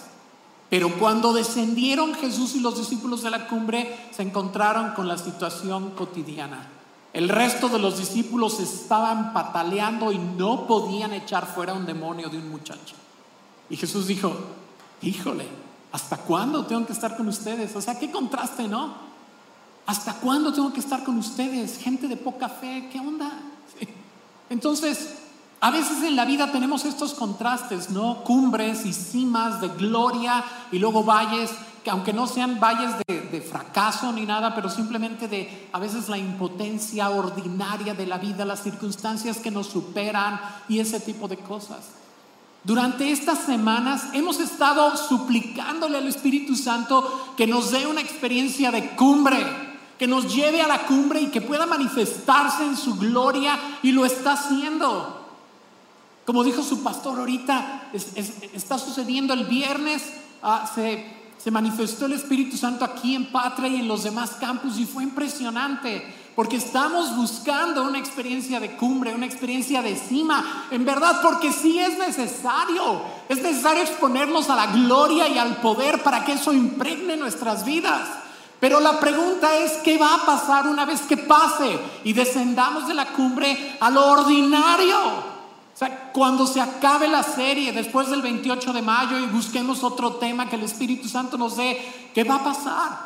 Pero 0.67 0.97
cuando 0.97 1.31
descendieron 1.31 2.15
Jesús 2.15 2.55
y 2.55 2.59
los 2.59 2.75
discípulos 2.75 3.21
de 3.21 3.29
la 3.29 3.47
cumbre, 3.47 4.09
se 4.09 4.23
encontraron 4.23 4.93
con 4.93 5.07
la 5.07 5.19
situación 5.19 5.91
cotidiana. 5.91 6.69
El 7.13 7.29
resto 7.29 7.69
de 7.69 7.77
los 7.77 8.00
discípulos 8.00 8.59
estaban 8.59 9.31
pataleando 9.31 10.12
y 10.12 10.17
no 10.17 10.65
podían 10.65 11.13
echar 11.13 11.45
fuera 11.45 11.75
un 11.75 11.85
demonio 11.85 12.29
de 12.29 12.39
un 12.39 12.50
muchacho. 12.50 12.95
Y 13.69 13.77
Jesús 13.77 14.07
dijo, 14.07 14.35
híjole, 15.03 15.45
¿hasta 15.91 16.17
cuándo 16.17 16.65
tengo 16.65 16.83
que 16.88 16.93
estar 16.93 17.15
con 17.15 17.27
ustedes? 17.27 17.75
O 17.75 17.81
sea, 17.81 18.00
qué 18.00 18.09
contraste, 18.09 18.67
¿no? 18.67 18.91
¿Hasta 19.85 20.15
cuándo 20.15 20.51
tengo 20.51 20.73
que 20.73 20.79
estar 20.79 21.03
con 21.03 21.19
ustedes? 21.19 21.77
Gente 21.77 22.07
de 22.07 22.17
poca 22.17 22.50
fe, 22.50 22.89
¿qué 22.91 23.00
onda? 23.00 23.51
Entonces, 24.53 25.15
a 25.62 25.72
veces 25.72 26.03
en 26.03 26.15
la 26.15 26.25
vida 26.25 26.51
tenemos 26.51 26.86
estos 26.86 27.15
contrastes, 27.15 27.89
¿no? 27.89 28.24
Cumbres 28.24 28.86
y 28.86 28.93
cimas 28.93 29.60
de 29.62 29.69
gloria 29.69 30.43
y 30.72 30.77
luego 30.77 31.03
valles, 31.03 31.50
que 31.83 31.89
aunque 31.89 32.13
no 32.13 32.27
sean 32.27 32.60
valles 32.60 32.91
de, 33.07 33.41
fracaso 33.41 34.13
ni 34.13 34.27
nada, 34.27 34.53
pero 34.53 34.69
simplemente 34.69 35.27
de 35.27 35.69
a 35.74 35.79
veces 35.79 36.07
la 36.07 36.19
impotencia 36.19 37.10
ordinaria 37.10 37.95
de 37.95 38.05
la 38.05 38.19
vida, 38.19 38.45
las 38.45 38.62
circunstancias 38.62 39.38
que 39.39 39.50
nos 39.50 39.65
superan 39.65 40.39
y 40.69 40.77
ese 40.77 41.00
tipo 41.00 41.27
de 41.27 41.38
cosas. 41.38 41.89
Durante 42.63 43.12
estas 43.12 43.39
semanas 43.39 44.03
hemos 44.13 44.39
estado 44.39 44.95
suplicándole 44.95 45.98
al 45.98 46.07
Espíritu 46.07 46.55
Santo 46.55 47.33
que 47.36 47.48
nos 47.48 47.72
dé 47.72 47.88
una 47.88 48.01
experiencia 48.01 48.69
de 48.69 48.91
cumbre, 48.91 49.72
que 49.97 50.07
nos 50.07 50.33
lleve 50.33 50.62
a 50.62 50.67
la 50.67 50.85
cumbre 50.85 51.21
y 51.21 51.27
que 51.27 51.41
pueda 51.41 51.65
manifestarse 51.65 52.63
en 52.65 52.75
su 52.75 52.95
gloria 52.95 53.59
y 53.83 53.91
lo 53.91 54.05
está 54.05 54.33
haciendo. 54.33 55.23
Como 56.25 56.43
dijo 56.43 56.63
su 56.63 56.81
pastor 56.83 57.19
ahorita, 57.19 57.89
está 58.53 58.77
sucediendo 58.77 59.33
el 59.33 59.45
viernes, 59.45 60.13
ah, 60.41 60.69
se, 60.73 61.51
manifestó 61.51 62.05
el 62.05 62.13
Espíritu 62.13 62.55
Santo 62.55 62.85
aquí 62.85 63.15
en 63.15 63.29
Patria 63.29 63.67
y 63.67 63.75
en 63.81 63.88
los 63.89 64.03
demás 64.03 64.31
campus 64.39 64.79
y 64.79 64.85
fue 64.85 65.03
impresionante. 65.03 66.21
Porque 66.35 66.55
estamos 66.55 67.15
buscando 67.15 67.83
una 67.83 68.00
experiencia 68.00 68.59
de 68.59 68.75
cumbre, 68.75 69.13
una 69.13 69.25
experiencia 69.25 69.83
de 69.83 69.95
cima. 69.95 70.65
En 70.71 70.83
verdad, 70.83 71.21
porque 71.21 71.51
sí 71.51 71.77
es 71.77 72.00
necesario. 72.00 73.03
Es 73.29 73.43
necesario 73.43 73.83
exponernos 73.83 74.50
a 74.50 74.55
la 74.55 74.67
gloria 74.67 75.27
y 75.27 75.38
al 75.38 75.57
poder 75.57 76.01
para 76.01 76.25
que 76.25 76.33
eso 76.33 76.51
impregne 76.51 77.17
nuestras 77.17 77.65
vidas. 77.65 78.22
Pero 78.63 78.79
la 78.79 78.98
pregunta 78.98 79.58
es, 79.58 79.74
¿qué 79.84 79.98
va 79.98 80.15
a 80.15 80.25
pasar 80.25 80.67
una 80.70 80.86
vez 80.86 81.01
que 81.01 81.17
pase 81.17 81.77
y 82.05 82.13
descendamos 82.13 82.88
de 82.88 82.93
la 82.93 83.08
cumbre 83.08 83.75
a 83.77 83.89
lo 83.89 84.05
ordinario? 84.08 84.98
O 84.98 85.75
sea, 85.77 86.13
cuando 86.13 86.48
se 86.48 86.62
acabe 86.62 87.10
la 87.10 87.24
serie 87.24 87.74
después 87.74 88.10
del 88.10 88.22
28 88.22 88.72
de 88.72 88.82
mayo 88.82 89.20
y 89.20 89.25
busquemos 89.25 89.84
otro 89.84 90.13
tema 90.13 90.50
que 90.50 90.55
el 90.55 90.63
Espíritu 90.63 91.10
Santo 91.10 91.38
nos 91.38 91.58
dé, 91.58 91.77
¿qué 92.13 92.24
va 92.24 92.36
a 92.36 92.43
pasar? 92.46 93.00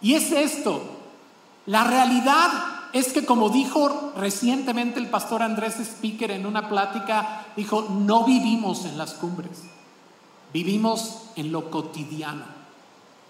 Y 0.00 0.14
es 0.14 0.32
esto, 0.32 0.82
la 1.66 1.84
realidad 1.84 2.50
es 2.94 3.12
que 3.12 3.26
como 3.26 3.50
dijo 3.50 4.14
recientemente 4.16 4.98
el 4.98 5.10
pastor 5.10 5.42
Andrés 5.42 5.78
Speaker 5.78 6.30
en 6.30 6.46
una 6.46 6.70
plática, 6.70 7.48
dijo, 7.54 7.86
no 7.90 8.24
vivimos 8.24 8.86
en 8.86 8.96
las 8.96 9.12
cumbres, 9.12 9.64
vivimos 10.54 11.24
en 11.36 11.52
lo 11.52 11.70
cotidiano. 11.70 12.57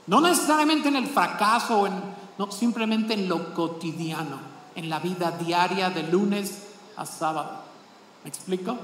No 0.08 0.22
necesariamente 0.22 0.88
en 0.88 0.96
el 0.96 1.06
fracaso, 1.06 1.86
no, 2.38 2.50
simplemente 2.50 3.14
en 3.14 3.28
lo 3.28 3.54
cotidiano, 3.54 4.38
en 4.74 4.88
la 4.88 4.98
vida 4.98 5.30
diaria 5.30 5.90
de 5.90 6.02
lunes 6.04 6.62
a 6.96 7.04
sábado. 7.04 7.50
¿Me 8.24 8.30
explico? 8.30 8.76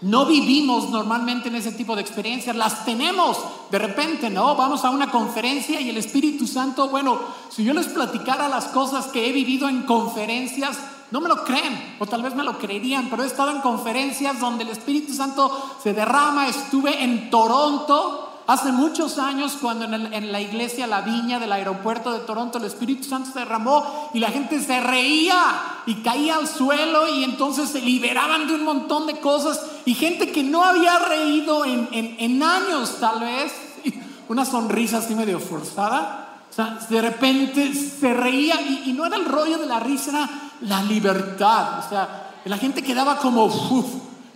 No 0.00 0.26
vivimos 0.26 0.90
normalmente 0.90 1.48
en 1.48 1.56
ese 1.56 1.72
tipo 1.72 1.96
de 1.96 2.02
experiencias, 2.02 2.54
las 2.54 2.84
tenemos 2.84 3.38
de 3.70 3.78
repente, 3.78 4.30
¿no? 4.30 4.54
Vamos 4.54 4.84
a 4.84 4.90
una 4.90 5.10
conferencia 5.10 5.80
y 5.80 5.90
el 5.90 5.96
Espíritu 5.96 6.46
Santo, 6.46 6.88
bueno, 6.88 7.18
si 7.50 7.64
yo 7.64 7.74
les 7.74 7.86
platicara 7.86 8.48
las 8.48 8.66
cosas 8.66 9.06
que 9.06 9.28
he 9.28 9.32
vivido 9.32 9.68
en 9.68 9.82
conferencias, 9.82 10.78
no 11.10 11.20
me 11.20 11.28
lo 11.28 11.44
creen, 11.44 11.96
o 11.98 12.06
tal 12.06 12.22
vez 12.22 12.34
me 12.34 12.44
lo 12.44 12.58
creerían, 12.58 13.08
pero 13.08 13.24
he 13.24 13.26
estado 13.26 13.50
en 13.50 13.60
conferencias 13.60 14.38
donde 14.38 14.64
el 14.64 14.70
Espíritu 14.70 15.14
Santo 15.14 15.76
se 15.82 15.94
derrama, 15.94 16.48
estuve 16.48 17.02
en 17.02 17.30
Toronto, 17.30 18.23
Hace 18.46 18.72
muchos 18.72 19.18
años, 19.18 19.56
cuando 19.58 19.86
en, 19.86 20.30
la 20.30 20.40
iglesia 20.40 20.86
La 20.86 21.00
Viña 21.00 21.38
del 21.38 21.50
aeropuerto 21.50 22.12
de 22.12 22.18
Toronto 22.20 22.58
el 22.58 22.64
Espíritu 22.64 23.04
Santo 23.04 23.30
se 23.32 23.38
derramó 23.38 24.10
y 24.12 24.18
la 24.18 24.28
gente 24.28 24.60
se 24.60 24.82
reía 24.82 25.38
y 25.86 26.02
caía 26.02 26.36
al 26.36 26.46
suelo 26.46 27.08
y 27.08 27.24
entonces 27.24 27.70
se 27.70 27.80
liberaban 27.80 28.46
de 28.46 28.54
un 28.54 28.64
montón 28.64 29.06
de 29.06 29.18
cosas 29.18 29.64
y 29.86 29.94
gente 29.94 30.30
que 30.30 30.42
no 30.42 30.62
había 30.62 30.98
reído 30.98 31.64
en, 31.64 32.42
años 32.42 32.98
tal 33.00 33.20
vez, 33.20 33.54
una 34.28 34.44
sonrisa 34.44 34.98
así 34.98 35.14
medio 35.14 35.40
forzada, 35.40 36.40
o 36.50 36.52
sea, 36.52 36.78
de 36.90 37.00
repente 37.00 37.72
se 37.72 38.12
reía 38.12 38.60
y, 38.60 38.92
no 38.92 39.06
era 39.06 39.16
el 39.16 39.24
rollo 39.24 39.56
de 39.56 39.66
la 39.66 39.80
risa, 39.80 40.10
era 40.10 40.30
la 40.60 40.82
libertad, 40.82 41.78
o 41.78 41.88
sea, 41.88 42.32
la 42.44 42.58
gente 42.58 42.82
quedaba 42.82 43.16
como 43.16 43.48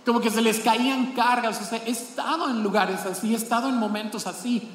como 0.05 0.19
que 0.19 0.29
se 0.29 0.41
les 0.41 0.59
caían 0.59 1.13
cargas. 1.13 1.61
O 1.61 1.65
sea, 1.65 1.81
he 1.85 1.91
estado 1.91 2.49
en 2.49 2.63
lugares 2.63 3.05
así, 3.05 3.33
he 3.33 3.37
estado 3.37 3.69
en 3.69 3.77
momentos 3.77 4.27
así. 4.27 4.67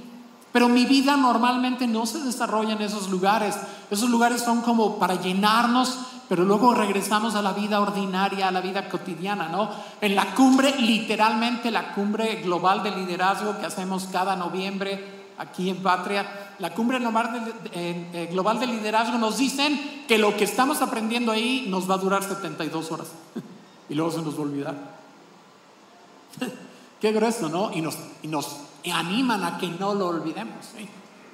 Pero 0.52 0.68
mi 0.68 0.86
vida 0.86 1.16
normalmente 1.16 1.86
no 1.86 2.06
se 2.06 2.20
desarrolla 2.20 2.74
en 2.74 2.82
esos 2.82 3.10
lugares. 3.10 3.56
Esos 3.90 4.08
lugares 4.08 4.42
son 4.42 4.60
como 4.60 4.98
para 4.98 5.20
llenarnos, 5.20 5.98
pero 6.28 6.44
luego 6.44 6.74
regresamos 6.74 7.34
a 7.34 7.42
la 7.42 7.52
vida 7.52 7.80
ordinaria, 7.80 8.48
a 8.48 8.52
la 8.52 8.60
vida 8.60 8.88
cotidiana, 8.88 9.48
¿no? 9.48 9.68
En 10.00 10.14
la 10.14 10.34
cumbre, 10.34 10.74
literalmente 10.78 11.70
la 11.72 11.92
cumbre 11.92 12.36
global 12.36 12.82
de 12.84 12.92
liderazgo 12.92 13.58
que 13.58 13.66
hacemos 13.66 14.08
cada 14.12 14.36
noviembre 14.36 15.24
aquí 15.38 15.70
en 15.70 15.82
Patria, 15.82 16.54
la 16.58 16.72
cumbre 16.72 16.98
eh, 17.72 18.28
global 18.30 18.60
de 18.60 18.66
liderazgo 18.66 19.18
nos 19.18 19.38
dicen 19.38 20.04
que 20.06 20.18
lo 20.18 20.36
que 20.36 20.44
estamos 20.44 20.82
aprendiendo 20.82 21.32
ahí 21.32 21.66
nos 21.68 21.90
va 21.90 21.94
a 21.94 21.98
durar 21.98 22.22
72 22.22 22.92
horas 22.92 23.08
y 23.88 23.94
luego 23.94 24.12
se 24.12 24.22
nos 24.22 24.34
va 24.34 24.38
a 24.38 24.42
olvidar. 24.42 24.93
Qué 27.00 27.12
grueso, 27.12 27.48
¿no? 27.48 27.70
Y 27.74 27.80
nos, 27.80 27.96
y 28.22 28.28
nos 28.28 28.56
animan 28.92 29.44
a 29.44 29.58
que 29.58 29.68
no 29.68 29.94
lo 29.94 30.08
olvidemos. 30.08 30.66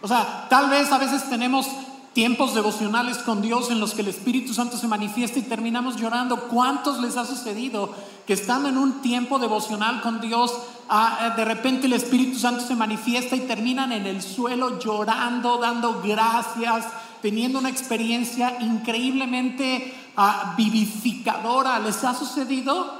O 0.02 0.08
sea, 0.08 0.46
tal 0.48 0.70
vez 0.70 0.90
a 0.90 0.98
veces 0.98 1.28
tenemos 1.28 1.68
tiempos 2.12 2.54
devocionales 2.54 3.18
con 3.18 3.40
Dios 3.40 3.70
en 3.70 3.78
los 3.78 3.94
que 3.94 4.02
el 4.02 4.08
Espíritu 4.08 4.52
Santo 4.52 4.76
se 4.76 4.88
manifiesta 4.88 5.38
y 5.38 5.42
terminamos 5.42 5.96
llorando. 5.96 6.48
¿Cuántos 6.48 7.00
les 7.00 7.16
ha 7.16 7.24
sucedido 7.24 7.94
que 8.26 8.32
estando 8.32 8.68
en 8.68 8.78
un 8.78 9.00
tiempo 9.00 9.38
devocional 9.38 10.00
con 10.02 10.20
Dios, 10.20 10.52
ah, 10.88 11.34
de 11.36 11.44
repente 11.44 11.86
el 11.86 11.92
Espíritu 11.92 12.38
Santo 12.38 12.64
se 12.64 12.74
manifiesta 12.74 13.36
y 13.36 13.40
terminan 13.40 13.92
en 13.92 14.06
el 14.06 14.22
suelo 14.22 14.78
llorando, 14.78 15.58
dando 15.58 16.00
gracias, 16.02 16.86
teniendo 17.22 17.58
una 17.58 17.70
experiencia 17.70 18.56
increíblemente 18.60 19.94
ah, 20.16 20.54
vivificadora? 20.56 21.78
¿Les 21.78 22.02
ha 22.02 22.14
sucedido? 22.14 22.99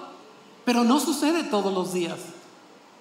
Pero 0.65 0.85
no 0.85 1.01
sucede 1.01 1.45
todos 1.45 1.73
los 1.73 1.93
días. 1.93 2.19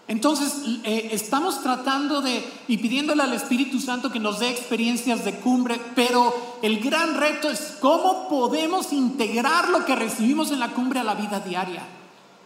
Entonces, 0.10 0.64
eh, 0.86 1.10
estamos 1.12 1.62
tratando 1.62 2.22
de 2.22 2.44
y 2.68 2.78
pidiéndole 2.78 3.22
al 3.22 3.34
Espíritu 3.34 3.80
Santo 3.80 4.12
que 4.12 4.20
nos 4.20 4.40
dé 4.40 4.50
experiencias 4.50 5.24
de 5.24 5.36
cumbre, 5.36 5.80
pero 5.94 6.34
el 6.64 6.80
gran 6.80 7.14
reto 7.14 7.48
es 7.48 7.78
cómo 7.80 8.28
podemos 8.28 8.92
integrar 8.92 9.70
lo 9.70 9.86
que 9.86 9.96
recibimos 9.96 10.50
en 10.50 10.60
la 10.60 10.70
cumbre 10.70 11.00
a 11.00 11.04
la 11.04 11.14
vida 11.14 11.40
diaria. 11.42 11.84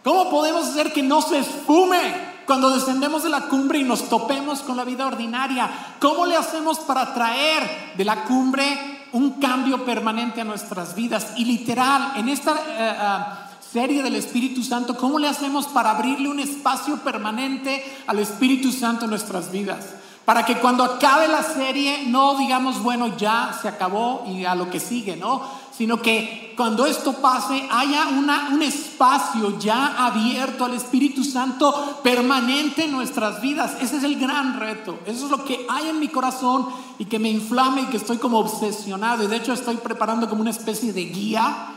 ¿Cómo 0.04 0.28
podemos 0.28 0.66
hacer 0.66 0.92
que 0.92 1.02
no 1.02 1.22
se 1.22 1.38
esfume 1.38 2.34
cuando 2.44 2.68
descendemos 2.68 3.22
de 3.22 3.30
la 3.30 3.48
cumbre 3.48 3.78
y 3.78 3.84
nos 3.84 4.10
topemos 4.10 4.60
con 4.60 4.76
la 4.76 4.84
vida 4.84 5.06
ordinaria? 5.06 5.96
¿Cómo 6.00 6.26
le 6.26 6.36
hacemos 6.36 6.80
para 6.80 7.14
traer 7.14 7.94
de 7.96 8.04
la 8.04 8.24
cumbre 8.24 9.06
un 9.12 9.40
cambio 9.40 9.86
permanente 9.86 10.42
a 10.42 10.44
nuestras 10.44 10.94
vidas? 10.94 11.28
Y 11.38 11.46
literal, 11.46 12.12
en 12.16 12.28
esta... 12.28 12.52
Eh, 12.52 12.96
ah, 13.00 13.43
serie 13.74 14.04
del 14.04 14.14
Espíritu 14.14 14.62
Santo, 14.62 14.96
¿cómo 14.96 15.18
le 15.18 15.26
hacemos 15.26 15.66
para 15.66 15.90
abrirle 15.90 16.28
un 16.28 16.38
espacio 16.38 16.98
permanente 16.98 17.82
al 18.06 18.20
Espíritu 18.20 18.70
Santo 18.70 19.06
en 19.06 19.10
nuestras 19.10 19.50
vidas? 19.50 19.86
Para 20.24 20.46
que 20.46 20.58
cuando 20.58 20.84
acabe 20.84 21.26
la 21.26 21.42
serie 21.42 22.04
no 22.06 22.38
digamos, 22.38 22.80
bueno, 22.84 23.16
ya 23.16 23.58
se 23.60 23.66
acabó 23.66 24.26
y 24.28 24.44
a 24.44 24.54
lo 24.54 24.70
que 24.70 24.78
sigue, 24.78 25.16
¿no? 25.16 25.42
Sino 25.76 26.00
que 26.00 26.54
cuando 26.56 26.86
esto 26.86 27.14
pase 27.14 27.68
haya 27.68 28.06
un 28.06 28.62
espacio 28.62 29.58
ya 29.58 30.06
abierto 30.06 30.64
al 30.64 30.74
Espíritu 30.74 31.24
Santo 31.24 31.98
permanente 32.04 32.84
en 32.84 32.92
nuestras 32.92 33.40
vidas. 33.40 33.72
Ese 33.80 33.96
es 33.96 34.04
el 34.04 34.20
gran 34.20 34.60
reto. 34.60 35.00
Eso 35.04 35.24
es 35.24 35.32
lo 35.32 35.44
que 35.44 35.66
hay 35.68 35.88
en 35.88 35.98
mi 35.98 36.06
corazón 36.06 36.68
y 37.00 37.06
que 37.06 37.18
me 37.18 37.28
inflama 37.28 37.80
y 37.80 37.86
que 37.86 37.96
estoy 37.96 38.18
como 38.18 38.38
obsesionado. 38.38 39.24
Y 39.24 39.26
de 39.26 39.34
hecho 39.34 39.52
estoy 39.52 39.78
preparando 39.78 40.28
como 40.28 40.42
una 40.42 40.50
especie 40.50 40.92
de 40.92 41.06
guía 41.06 41.73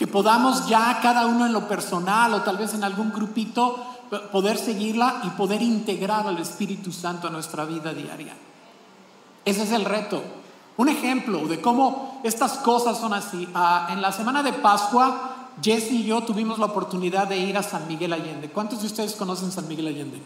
que 0.00 0.06
podamos 0.06 0.66
ya 0.66 0.98
cada 1.02 1.26
uno 1.26 1.44
en 1.44 1.52
lo 1.52 1.68
personal 1.68 2.32
o 2.32 2.40
tal 2.40 2.56
vez 2.56 2.72
en 2.72 2.84
algún 2.84 3.12
grupito 3.12 3.76
poder 4.32 4.56
seguirla 4.56 5.20
y 5.24 5.28
poder 5.36 5.60
integrar 5.60 6.26
al 6.26 6.38
Espíritu 6.38 6.90
Santo 6.90 7.26
a 7.26 7.30
nuestra 7.30 7.66
vida 7.66 7.92
diaria. 7.92 8.32
Ese 9.44 9.64
es 9.64 9.72
el 9.72 9.84
reto. 9.84 10.22
Un 10.78 10.88
ejemplo 10.88 11.46
de 11.46 11.60
cómo 11.60 12.18
estas 12.24 12.52
cosas 12.52 12.96
son 12.96 13.12
así. 13.12 13.46
Ah, 13.54 13.88
en 13.90 14.00
la 14.00 14.10
semana 14.10 14.42
de 14.42 14.54
Pascua, 14.54 15.50
Jesse 15.62 15.92
y 15.92 16.04
yo 16.04 16.22
tuvimos 16.22 16.58
la 16.58 16.64
oportunidad 16.64 17.28
de 17.28 17.36
ir 17.36 17.58
a 17.58 17.62
San 17.62 17.86
Miguel 17.86 18.14
Allende. 18.14 18.48
¿Cuántos 18.48 18.80
de 18.80 18.86
ustedes 18.86 19.12
conocen 19.12 19.52
San 19.52 19.68
Miguel 19.68 19.88
Allende? 19.88 20.22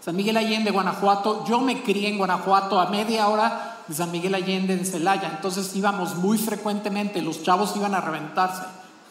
San 0.00 0.16
Miguel 0.16 0.38
Allende, 0.38 0.72
Guanajuato. 0.72 1.44
Yo 1.44 1.60
me 1.60 1.84
crié 1.84 2.08
en 2.08 2.18
Guanajuato 2.18 2.80
a 2.80 2.86
media 2.86 3.28
hora 3.28 3.67
de 3.88 3.94
San 3.94 4.12
Miguel 4.12 4.34
Allende 4.34 4.74
en 4.74 4.86
Celaya. 4.86 5.32
Entonces 5.34 5.74
íbamos 5.74 6.16
muy 6.16 6.38
frecuentemente, 6.38 7.22
los 7.22 7.42
chavos 7.42 7.74
iban 7.76 7.94
a 7.94 8.00
reventarse 8.00 8.62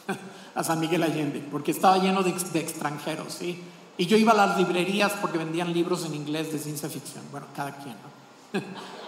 a 0.56 0.64
San 0.64 0.80
Miguel 0.80 1.04
Allende, 1.04 1.46
porque 1.52 1.72
estaba 1.72 1.98
lleno 1.98 2.24
de, 2.24 2.30
extranjeros, 2.30 3.34
¿sí? 3.34 3.62
Y 3.98 4.06
yo 4.06 4.16
iba 4.16 4.32
a 4.32 4.36
las 4.36 4.58
librerías 4.58 5.14
porque 5.20 5.40
vendían 5.40 5.74
libros 5.74 6.06
en 6.06 6.14
inglés 6.14 6.54
de 6.54 6.60
ciencia 6.60 6.88
ficción. 6.88 7.24
Bueno, 7.32 7.48
cada 7.56 7.76
quien, 7.78 7.96
¿no? 7.96 8.62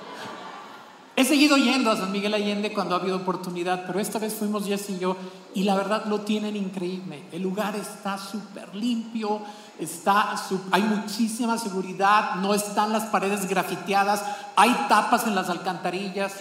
He 1.19 1.25
seguido 1.25 1.57
yendo 1.57 1.91
a 1.91 1.97
San 1.97 2.13
Miguel 2.13 2.33
Allende 2.33 2.71
cuando 2.71 2.95
ha 2.95 2.99
habido 2.99 3.17
oportunidad, 3.17 3.83
pero 3.85 3.99
esta 3.99 4.19
vez 4.19 4.33
fuimos 4.35 4.65
Jess 4.65 4.89
y 4.91 4.99
yo 4.99 5.17
y 5.53 5.63
la 5.63 5.75
verdad 5.75 6.05
lo 6.05 6.21
tienen 6.21 6.55
increíble. 6.55 7.25
El 7.33 7.41
lugar 7.41 7.75
está 7.75 8.17
súper 8.17 8.73
limpio, 8.73 9.41
está, 9.77 10.33
hay 10.71 10.81
muchísima 10.81 11.57
seguridad, 11.57 12.35
no 12.35 12.53
están 12.53 12.93
las 12.93 13.07
paredes 13.07 13.49
grafiteadas, 13.49 14.23
hay 14.55 14.73
tapas 14.87 15.27
en 15.27 15.35
las 15.35 15.49
alcantarillas, 15.49 16.35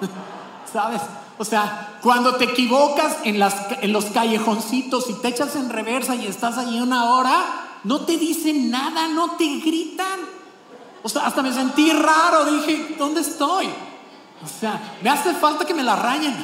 ¿sabes? 0.70 1.00
O 1.38 1.44
sea, 1.46 1.98
cuando 2.02 2.34
te 2.34 2.44
equivocas 2.44 3.16
en, 3.24 3.36
en 3.40 3.92
los 3.94 4.04
callejoncitos 4.04 5.08
y 5.08 5.14
te 5.14 5.28
echas 5.28 5.56
en 5.56 5.70
reversa 5.70 6.14
y 6.14 6.26
estás 6.26 6.58
ahí 6.58 6.78
una 6.78 7.14
hora, 7.14 7.80
no 7.84 8.00
te 8.00 8.18
dicen 8.18 8.70
nada, 8.70 9.08
no 9.08 9.30
te 9.38 9.46
gritan. 9.60 10.20
O 11.02 11.08
sea, 11.08 11.24
hasta 11.24 11.40
me 11.42 11.54
sentí 11.54 11.90
raro, 11.90 12.44
dije, 12.44 12.96
¿dónde 12.98 13.22
estoy? 13.22 13.70
O 14.44 14.48
sea, 14.48 14.98
me 15.02 15.10
hace 15.10 15.32
falta 15.34 15.64
que 15.64 15.74
me 15.74 15.82
la 15.82 15.96
rayen. 15.96 16.36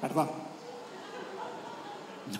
Perdón. 0.00 0.30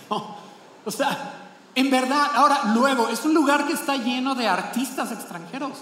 No, 0.09 0.37
o 0.85 0.91
sea, 0.91 1.35
en 1.75 1.91
verdad, 1.91 2.31
ahora, 2.35 2.61
luego, 2.75 3.09
es 3.09 3.25
un 3.25 3.35
lugar 3.35 3.67
que 3.67 3.75
está 3.75 3.97
lleno 3.97 4.35
de 4.35 4.49
artistas 4.49 5.13
extranjeros. 5.13 5.73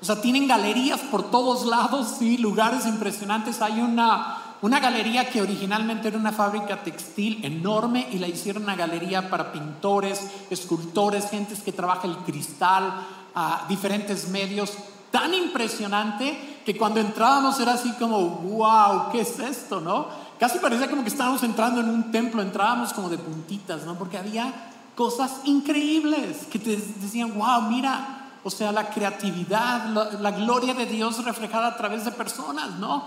O 0.00 0.04
sea, 0.04 0.20
tienen 0.20 0.46
galerías 0.46 1.00
por 1.00 1.30
todos 1.30 1.66
lados, 1.66 2.16
sí, 2.18 2.38
lugares 2.38 2.86
impresionantes. 2.86 3.60
Hay 3.60 3.80
una, 3.80 4.56
una 4.62 4.80
galería 4.80 5.28
que 5.28 5.42
originalmente 5.42 6.08
era 6.08 6.18
una 6.18 6.32
fábrica 6.32 6.82
textil 6.82 7.44
enorme 7.44 8.08
y 8.12 8.18
la 8.18 8.28
hicieron 8.28 8.62
una 8.62 8.76
galería 8.76 9.28
para 9.28 9.52
pintores, 9.52 10.20
escultores, 10.48 11.28
gentes 11.28 11.60
que 11.60 11.72
trabaja 11.72 12.06
el 12.06 12.16
cristal, 12.18 13.06
a 13.34 13.66
diferentes 13.68 14.28
medios. 14.28 14.72
Tan 15.10 15.34
impresionante 15.34 16.60
que 16.64 16.76
cuando 16.76 17.00
entrábamos 17.00 17.58
era 17.58 17.74
así 17.74 17.92
como, 17.92 18.18
wow, 18.20 19.10
¿qué 19.10 19.22
es 19.22 19.38
esto? 19.38 19.80
¿No? 19.80 20.06
Casi 20.38 20.58
parecía 20.58 20.88
como 20.88 21.02
que 21.02 21.08
estábamos 21.08 21.42
entrando 21.42 21.80
en 21.80 21.88
un 21.90 22.10
templo, 22.10 22.40
entrábamos 22.40 22.92
como 22.92 23.08
de 23.08 23.18
puntitas, 23.18 23.84
¿no? 23.84 23.96
Porque 23.96 24.16
había 24.16 24.52
cosas 24.94 25.40
increíbles 25.44 26.46
que 26.50 26.58
te 26.58 26.76
decían, 26.76 27.38
wow, 27.38 27.62
mira, 27.62 28.38
o 28.42 28.50
sea, 28.50 28.72
la 28.72 28.88
creatividad, 28.90 29.86
la, 30.20 30.30
gloria 30.30 30.74
de 30.74 30.86
Dios 30.86 31.22
reflejada 31.24 31.68
a 31.68 31.76
través 31.76 32.04
de 32.04 32.12
personas, 32.12 32.70
¿no? 32.78 33.04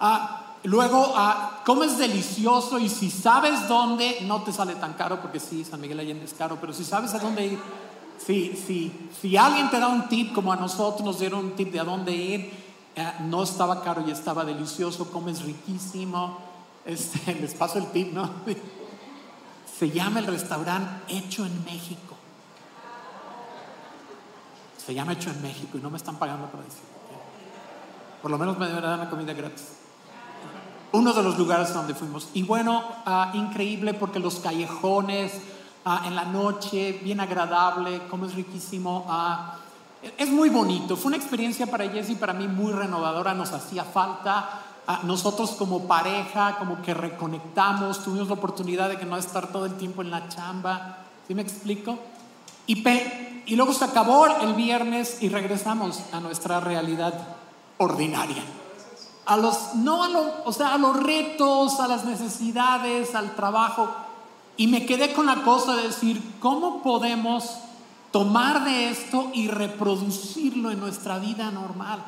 Ah, 0.00 0.56
luego, 0.62 1.12
ah, 1.16 1.60
comes 1.66 1.98
delicioso 1.98 2.78
y 2.78 2.88
si 2.88 3.10
sabes 3.10 3.68
dónde, 3.68 4.18
no 4.22 4.42
te 4.42 4.52
sale 4.52 4.74
tan 4.76 4.94
caro, 4.94 5.20
porque 5.20 5.40
sí, 5.40 5.64
San 5.64 5.80
Miguel 5.80 6.00
Allende 6.00 6.24
es 6.24 6.34
caro, 6.34 6.58
pero 6.60 6.72
si 6.72 6.84
sabes 6.84 7.12
a 7.12 7.18
dónde 7.18 7.46
ir, 7.46 7.58
sí, 8.24 8.62
sí, 8.66 9.10
si 9.20 9.36
alguien 9.36 9.70
te 9.70 9.78
da 9.78 9.88
un 9.88 10.08
tip, 10.08 10.32
como 10.32 10.52
a 10.52 10.56
nosotros 10.56 11.04
nos 11.04 11.18
dieron 11.18 11.44
un 11.46 11.56
tip 11.56 11.72
de 11.72 11.80
a 11.80 11.84
dónde 11.84 12.12
ir, 12.12 12.52
eh, 12.96 13.12
no 13.20 13.42
estaba 13.42 13.82
caro 13.82 14.04
y 14.06 14.10
estaba 14.10 14.44
delicioso, 14.44 15.10
comes 15.10 15.42
riquísimo, 15.42 16.38
este, 16.84 17.34
les 17.40 17.54
paso 17.54 17.78
el 17.78 17.86
tip, 17.86 18.12
¿no? 18.12 18.30
Se 19.78 19.90
llama 19.90 20.18
el 20.20 20.26
restaurante 20.26 21.16
Hecho 21.16 21.46
en 21.46 21.64
México. 21.64 22.14
Se 24.84 24.92
llama 24.92 25.12
Hecho 25.12 25.30
en 25.30 25.40
México 25.40 25.78
y 25.78 25.80
no 25.80 25.88
me 25.88 25.96
están 25.96 26.16
pagando 26.16 26.48
para 26.48 26.64
decir. 26.64 26.82
Por 28.20 28.30
lo 28.30 28.36
menos 28.36 28.58
me 28.58 28.66
deben 28.66 28.82
dar 28.82 28.98
la 28.98 29.08
comida 29.08 29.32
gratis. 29.32 29.64
Uno 30.92 31.12
de 31.12 31.22
los 31.22 31.38
lugares 31.38 31.72
donde 31.72 31.94
fuimos. 31.94 32.28
Y 32.34 32.42
bueno, 32.42 32.84
ah, 33.06 33.30
increíble 33.34 33.94
porque 33.94 34.18
los 34.18 34.40
callejones 34.40 35.32
ah, 35.84 36.02
en 36.06 36.14
la 36.14 36.24
noche, 36.24 37.00
bien 37.02 37.20
agradable, 37.20 38.02
como 38.08 38.26
es 38.26 38.34
riquísimo. 38.34 39.06
Ah, 39.08 39.56
es 40.16 40.30
muy 40.30 40.48
bonito. 40.48 40.96
Fue 40.96 41.08
una 41.08 41.16
experiencia 41.16 41.66
para 41.66 41.88
Jess 41.88 42.10
y 42.10 42.14
para 42.14 42.32
mí 42.32 42.48
muy 42.48 42.72
renovadora. 42.72 43.34
Nos 43.34 43.52
hacía 43.52 43.84
falta. 43.84 44.62
Ah, 44.86 45.00
nosotros 45.04 45.52
como 45.52 45.86
pareja, 45.86 46.56
como 46.58 46.82
que 46.82 46.94
reconectamos, 46.94 48.02
tuvimos 48.02 48.28
la 48.28 48.34
oportunidad 48.34 48.88
de 48.88 48.98
que 48.98 49.06
no 49.06 49.16
estar 49.16 49.46
todo 49.48 49.66
el 49.66 49.74
tiempo 49.76 50.02
en 50.02 50.10
la 50.10 50.28
chamba, 50.28 50.98
¿sí 51.28 51.34
me 51.34 51.42
explico? 51.42 51.96
Y, 52.66 52.82
y 53.46 53.56
luego 53.56 53.72
se 53.72 53.84
acabó 53.84 54.26
el 54.26 54.54
viernes 54.54 55.18
y 55.22 55.28
regresamos 55.28 56.00
a 56.12 56.18
nuestra 56.18 56.58
realidad 56.60 57.14
ordinaria. 57.78 58.42
A 59.26 59.36
los, 59.36 59.74
no 59.76 60.02
a, 60.02 60.08
o 60.44 60.52
sea, 60.52 60.74
a 60.74 60.78
los 60.78 61.00
retos, 61.00 61.78
a 61.78 61.86
las 61.86 62.04
necesidades, 62.04 63.14
al 63.14 63.36
trabajo. 63.36 63.88
Y 64.60 64.66
me 64.66 64.84
quedé 64.84 65.14
con 65.14 65.24
la 65.24 65.42
cosa 65.42 65.74
de 65.76 65.84
decir, 65.84 66.20
¿cómo 66.38 66.82
podemos 66.82 67.56
tomar 68.10 68.64
de 68.64 68.90
esto 68.90 69.30
y 69.32 69.48
reproducirlo 69.48 70.70
en 70.70 70.80
nuestra 70.80 71.18
vida 71.18 71.50
normal? 71.50 72.00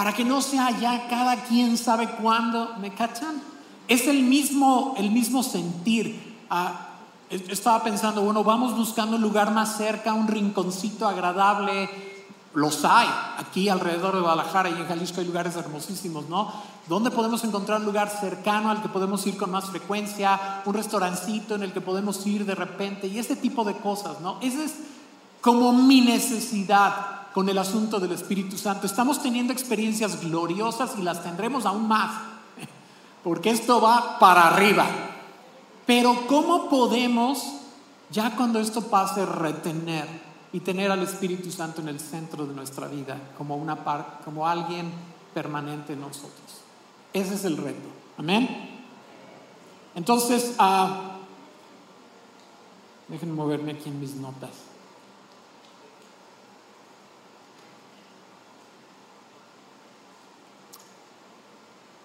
para 0.00 0.14
que 0.14 0.24
no 0.24 0.40
sea 0.40 0.70
ya 0.80 1.08
cada 1.08 1.44
quien 1.44 1.76
sabe 1.76 2.08
cuándo, 2.08 2.74
¿me 2.80 2.94
cachan? 2.94 3.42
Es 3.86 4.06
el 4.06 4.22
mismo, 4.22 4.94
el 4.96 5.10
mismo 5.10 5.42
sentir. 5.42 6.38
Ah, 6.48 6.88
estaba 7.28 7.84
pensando, 7.84 8.22
bueno, 8.22 8.42
vamos 8.42 8.74
buscando 8.74 9.16
un 9.16 9.22
lugar 9.22 9.52
más 9.52 9.76
cerca, 9.76 10.14
un 10.14 10.26
rinconcito 10.26 11.06
agradable. 11.06 11.90
Los 12.52 12.84
hay 12.84 13.08
aquí 13.38 13.68
alrededor 13.68 14.16
de 14.16 14.22
Guadalajara 14.22 14.70
y 14.70 14.72
en 14.72 14.88
Jalisco 14.88 15.20
hay 15.20 15.26
lugares 15.26 15.54
hermosísimos, 15.54 16.28
¿no? 16.28 16.52
¿Dónde 16.88 17.12
podemos 17.12 17.44
encontrar 17.44 17.78
un 17.78 17.86
lugar 17.86 18.10
cercano 18.10 18.70
al 18.70 18.82
que 18.82 18.88
podemos 18.88 19.24
ir 19.28 19.36
con 19.36 19.52
más 19.52 19.66
frecuencia? 19.66 20.62
Un 20.64 20.74
restaurancito 20.74 21.54
en 21.54 21.62
el 21.62 21.72
que 21.72 21.80
podemos 21.80 22.26
ir 22.26 22.44
de 22.44 22.56
repente 22.56 23.06
y 23.06 23.20
ese 23.20 23.36
tipo 23.36 23.62
de 23.62 23.76
cosas, 23.76 24.20
¿no? 24.20 24.38
Esa 24.40 24.64
es 24.64 24.74
como 25.40 25.72
mi 25.72 26.00
necesidad 26.00 26.92
con 27.32 27.48
el 27.48 27.56
asunto 27.56 28.00
del 28.00 28.12
Espíritu 28.12 28.58
Santo. 28.58 28.86
Estamos 28.86 29.22
teniendo 29.22 29.52
experiencias 29.52 30.20
gloriosas 30.20 30.92
y 30.98 31.02
las 31.02 31.22
tendremos 31.22 31.66
aún 31.66 31.86
más, 31.86 32.10
porque 33.22 33.50
esto 33.50 33.80
va 33.80 34.18
para 34.18 34.48
arriba. 34.48 34.86
Pero 35.86 36.26
¿cómo 36.26 36.68
podemos, 36.68 37.44
ya 38.10 38.34
cuando 38.34 38.58
esto 38.58 38.82
pase, 38.82 39.24
retener 39.24 40.29
y 40.52 40.60
tener 40.60 40.90
al 40.90 41.02
Espíritu 41.02 41.50
Santo 41.50 41.80
en 41.80 41.88
el 41.88 42.00
centro 42.00 42.46
de 42.46 42.54
nuestra 42.54 42.88
vida 42.88 43.18
como, 43.36 43.56
una 43.56 43.76
como 44.24 44.46
alguien 44.46 44.90
permanente 45.32 45.92
en 45.92 46.00
nosotros? 46.00 46.60
Ese 47.12 47.34
es 47.34 47.44
el 47.44 47.56
reto. 47.56 47.88
Amén. 48.18 48.80
Entonces, 49.94 50.54
uh, 50.58 51.18
déjenme 53.08 53.34
moverme 53.34 53.72
aquí 53.72 53.88
en 53.88 54.00
mis 54.00 54.14
notas. 54.14 54.50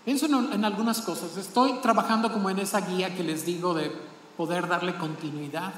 Pienso 0.05 0.27
en, 0.27 0.63
algunas 0.63 1.01
cosas. 1.01 1.36
Estoy 1.36 1.73
trabajando 1.81 2.31
como 2.31 2.51
en 2.51 2.60
esa 2.60 2.79
guía 2.81 3.15
que 3.15 3.23
les 3.23 3.43
digo 3.43 3.73
de 3.73 3.91
poder 4.38 4.67
darle 4.67 4.95
continuidad, 4.97 5.73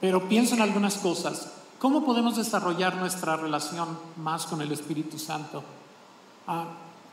pero 0.00 0.28
pienso 0.28 0.54
en 0.54 0.62
algunas 0.62 0.96
cosas. 0.98 1.57
¿Cómo 1.78 2.04
podemos 2.04 2.36
desarrollar 2.36 2.96
nuestra 2.96 3.36
relación 3.36 3.86
más 4.16 4.46
con 4.46 4.60
el 4.60 4.72
Espíritu 4.72 5.16
Santo? 5.16 5.62
Ah, 6.48 6.64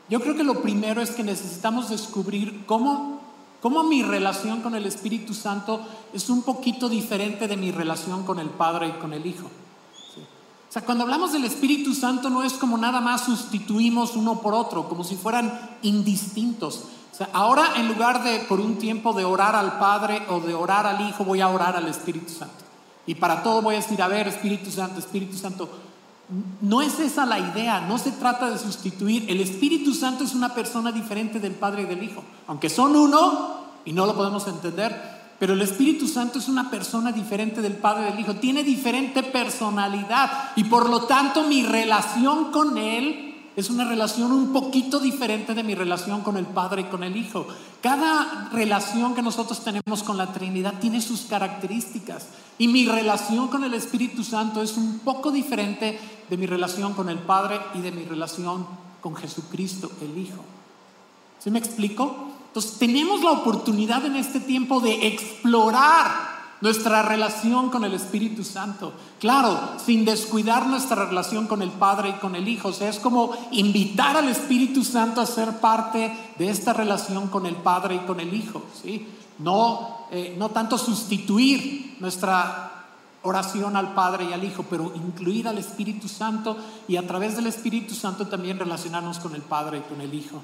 yo 0.08 0.20
creo 0.20 0.34
que 0.34 0.42
lo 0.42 0.60
primero 0.60 1.00
es 1.00 1.10
que 1.10 1.22
necesitamos 1.22 1.88
descubrir 1.88 2.66
cómo, 2.66 3.20
cómo 3.62 3.84
mi 3.84 4.02
relación 4.02 4.62
con 4.62 4.74
el 4.74 4.84
Espíritu 4.86 5.34
Santo 5.34 5.80
es 6.12 6.28
un 6.28 6.42
poquito 6.42 6.88
diferente 6.88 7.46
de 7.46 7.56
mi 7.56 7.70
relación 7.70 8.24
con 8.24 8.40
el 8.40 8.50
Padre 8.50 8.88
y 8.88 8.92
con 9.00 9.12
el 9.12 9.24
Hijo. 9.24 9.46
O 9.46 10.72
sea, 10.72 10.82
cuando 10.82 11.04
hablamos 11.04 11.32
del 11.32 11.44
Espíritu 11.44 11.94
Santo 11.94 12.28
no 12.28 12.42
es 12.42 12.54
como 12.54 12.76
nada 12.76 13.00
más 13.00 13.24
sustituimos 13.24 14.16
uno 14.16 14.40
por 14.40 14.52
otro, 14.52 14.88
como 14.88 15.04
si 15.04 15.14
fueran 15.14 15.78
indistintos. 15.82 16.86
O 17.12 17.16
sea, 17.16 17.30
ahora 17.32 17.74
en 17.76 17.86
lugar 17.86 18.24
de 18.24 18.40
por 18.40 18.58
un 18.60 18.78
tiempo 18.78 19.12
de 19.12 19.24
orar 19.24 19.54
al 19.54 19.78
Padre 19.78 20.22
o 20.28 20.40
de 20.40 20.54
orar 20.54 20.86
al 20.86 21.08
Hijo, 21.08 21.24
voy 21.24 21.40
a 21.40 21.48
orar 21.48 21.76
al 21.76 21.86
Espíritu 21.86 22.32
Santo. 22.32 22.65
Y 23.06 23.14
para 23.14 23.42
todo 23.42 23.62
voy 23.62 23.76
a 23.76 23.78
decir, 23.78 24.00
a 24.02 24.08
ver, 24.08 24.28
Espíritu 24.28 24.70
Santo, 24.70 24.98
Espíritu 24.98 25.36
Santo. 25.36 25.68
No 26.60 26.82
es 26.82 26.98
esa 26.98 27.24
la 27.24 27.38
idea, 27.38 27.82
no 27.82 27.98
se 27.98 28.10
trata 28.10 28.50
de 28.50 28.58
sustituir. 28.58 29.26
El 29.28 29.40
Espíritu 29.40 29.94
Santo 29.94 30.24
es 30.24 30.34
una 30.34 30.54
persona 30.54 30.90
diferente 30.90 31.38
del 31.38 31.52
Padre 31.52 31.82
y 31.82 31.86
del 31.86 32.02
Hijo. 32.02 32.24
Aunque 32.48 32.68
son 32.68 32.96
uno 32.96 33.66
y 33.84 33.92
no 33.92 34.06
lo 34.06 34.16
podemos 34.16 34.46
entender, 34.48 35.16
pero 35.38 35.52
el 35.52 35.62
Espíritu 35.62 36.08
Santo 36.08 36.38
es 36.38 36.48
una 36.48 36.70
persona 36.70 37.12
diferente 37.12 37.62
del 37.62 37.74
Padre 37.74 38.08
y 38.08 38.10
del 38.12 38.20
Hijo, 38.20 38.36
tiene 38.36 38.64
diferente 38.64 39.22
personalidad 39.22 40.50
y 40.56 40.64
por 40.64 40.88
lo 40.88 41.02
tanto 41.02 41.44
mi 41.44 41.62
relación 41.62 42.50
con 42.50 42.78
Él 42.78 43.25
es 43.56 43.70
una 43.70 43.86
relación 43.86 44.32
un 44.32 44.52
poquito 44.52 45.00
diferente 45.00 45.54
de 45.54 45.64
mi 45.64 45.74
relación 45.74 46.20
con 46.20 46.36
el 46.36 46.44
Padre 46.44 46.82
y 46.82 46.84
con 46.84 47.02
el 47.02 47.16
Hijo. 47.16 47.46
Cada 47.80 48.50
relación 48.52 49.14
que 49.14 49.22
nosotros 49.22 49.64
tenemos 49.64 50.02
con 50.02 50.18
la 50.18 50.30
Trinidad 50.32 50.74
tiene 50.78 51.00
sus 51.00 51.22
características 51.22 52.26
y 52.58 52.68
mi 52.68 52.86
relación 52.86 53.48
con 53.48 53.64
el 53.64 53.72
Espíritu 53.72 54.22
Santo 54.22 54.60
es 54.60 54.76
un 54.76 54.98
poco 54.98 55.32
diferente 55.32 55.98
de 56.28 56.36
mi 56.36 56.44
relación 56.44 56.92
con 56.92 57.08
el 57.08 57.18
Padre 57.18 57.58
y 57.74 57.80
de 57.80 57.92
mi 57.92 58.04
relación 58.04 58.66
con 59.00 59.16
Jesucristo, 59.16 59.90
el 60.02 60.18
Hijo. 60.18 60.44
¿Sí 61.38 61.50
me 61.50 61.58
explico? 61.58 62.28
Entonces 62.48 62.78
tenemos 62.78 63.22
la 63.22 63.30
oportunidad 63.30 64.04
en 64.04 64.16
este 64.16 64.40
tiempo 64.40 64.80
de 64.80 65.06
explorar 65.06 66.35
nuestra 66.60 67.02
relación 67.02 67.70
con 67.70 67.84
el 67.84 67.94
Espíritu 67.94 68.44
Santo. 68.44 68.92
Claro, 69.20 69.58
sin 69.84 70.04
descuidar 70.04 70.66
nuestra 70.66 71.04
relación 71.04 71.46
con 71.46 71.62
el 71.62 71.70
Padre 71.70 72.10
y 72.10 72.12
con 72.14 72.34
el 72.34 72.48
Hijo. 72.48 72.68
O 72.68 72.72
sea, 72.72 72.88
es 72.88 72.98
como 72.98 73.32
invitar 73.50 74.16
al 74.16 74.28
Espíritu 74.28 74.84
Santo 74.84 75.20
a 75.20 75.26
ser 75.26 75.58
parte 75.58 76.12
de 76.38 76.48
esta 76.50 76.72
relación 76.72 77.28
con 77.28 77.46
el 77.46 77.56
Padre 77.56 77.96
y 77.96 78.06
con 78.06 78.20
el 78.20 78.32
Hijo. 78.32 78.62
¿sí? 78.82 79.06
No, 79.38 80.06
eh, 80.10 80.34
no 80.38 80.50
tanto 80.50 80.78
sustituir 80.78 81.96
nuestra 82.00 82.72
oración 83.22 83.76
al 83.76 83.92
Padre 83.92 84.26
y 84.30 84.32
al 84.32 84.44
Hijo, 84.44 84.64
pero 84.68 84.92
incluir 84.94 85.48
al 85.48 85.58
Espíritu 85.58 86.08
Santo 86.08 86.56
y 86.88 86.96
a 86.96 87.06
través 87.06 87.36
del 87.36 87.46
Espíritu 87.46 87.94
Santo 87.94 88.26
también 88.28 88.58
relacionarnos 88.58 89.18
con 89.18 89.34
el 89.34 89.42
Padre 89.42 89.78
y 89.78 89.92
con 89.92 90.00
el 90.00 90.14
Hijo. 90.14 90.40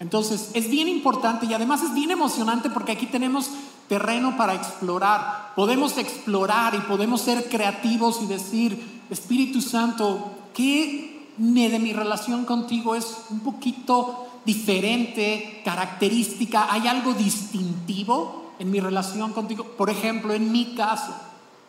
Entonces, 0.00 0.50
es 0.54 0.68
bien 0.68 0.88
importante 0.88 1.46
y 1.46 1.54
además 1.54 1.82
es 1.82 1.94
bien 1.94 2.10
emocionante 2.10 2.68
porque 2.68 2.92
aquí 2.92 3.06
tenemos 3.06 3.50
terreno 3.88 4.36
para 4.36 4.54
explorar. 4.54 5.52
Podemos 5.56 5.98
explorar 5.98 6.74
y 6.74 6.80
podemos 6.80 7.20
ser 7.20 7.48
creativos 7.48 8.20
y 8.22 8.26
decir, 8.26 9.02
Espíritu 9.10 9.60
Santo, 9.60 10.32
¿qué 10.54 11.28
de 11.36 11.78
mi 11.78 11.92
relación 11.92 12.44
contigo 12.44 12.94
es 12.94 13.16
un 13.30 13.40
poquito 13.40 14.26
diferente, 14.44 15.62
característica? 15.64 16.72
¿Hay 16.72 16.86
algo 16.86 17.12
distintivo 17.14 18.44
en 18.58 18.70
mi 18.70 18.80
relación 18.80 19.32
contigo. 19.32 19.64
Por 19.64 19.90
ejemplo, 19.90 20.32
en 20.32 20.52
mi 20.52 20.74
caso, 20.74 21.14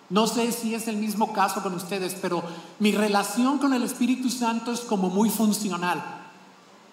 no 0.10 0.28
sé 0.28 0.52
si 0.52 0.76
es 0.76 0.88
el 0.88 0.98
mismo 0.98 1.34
caso 1.34 1.62
con 1.64 1.74
ustedes, 1.74 2.16
pero 2.22 2.44
mi 2.80 2.92
relación 2.92 3.58
con 3.58 3.74
el 3.74 3.84
Espíritu 3.84 4.30
Santo 4.30 4.72
es 4.72 4.82
como 4.82 5.10
muy 5.10 5.30
funcional. 5.30 6.04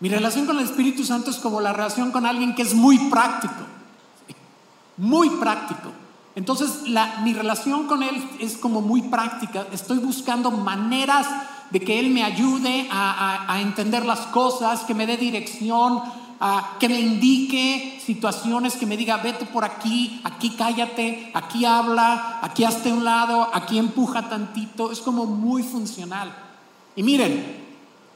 Mi 0.00 0.08
relación 0.08 0.46
con 0.46 0.58
el 0.58 0.64
Espíritu 0.64 1.04
Santo 1.04 1.30
es 1.30 1.36
como 1.36 1.60
la 1.60 1.72
relación 1.72 2.10
con 2.10 2.26
alguien 2.26 2.54
que 2.54 2.62
es 2.62 2.74
muy 2.74 2.98
práctico, 3.10 3.54
muy 5.02 5.30
práctico. 5.30 5.90
Entonces, 6.36 6.84
mi 7.24 7.34
relación 7.34 7.88
con 7.88 8.04
Él 8.04 8.22
es 8.38 8.56
como 8.56 8.80
muy 8.80 9.02
práctica. 9.02 9.66
Estoy 9.72 9.98
buscando 9.98 10.52
maneras 10.52 11.26
de 11.70 11.80
que 11.80 11.98
Él 11.98 12.10
me 12.10 12.22
ayude 12.22 12.86
a, 12.90 13.58
entender 13.60 14.06
las 14.06 14.20
cosas, 14.28 14.82
que 14.84 14.94
me 14.94 15.06
dé 15.06 15.16
dirección, 15.16 16.00
que 16.78 16.88
me 16.88 17.00
indique 17.00 18.00
situaciones, 18.04 18.76
que 18.76 18.86
me 18.86 18.96
diga, 18.96 19.16
vete 19.16 19.44
por 19.44 19.64
aquí, 19.64 20.20
aquí 20.22 20.50
cállate, 20.50 21.32
aquí 21.34 21.64
habla, 21.64 22.38
aquí 22.40 22.62
hazte 22.62 22.92
un 22.92 23.04
lado, 23.04 23.48
aquí 23.52 23.78
empuja 23.78 24.28
tantito. 24.28 24.92
Es 24.92 25.00
como 25.00 25.26
muy 25.26 25.64
funcional. 25.64 26.32
Y 26.94 27.02
miren, 27.02 27.64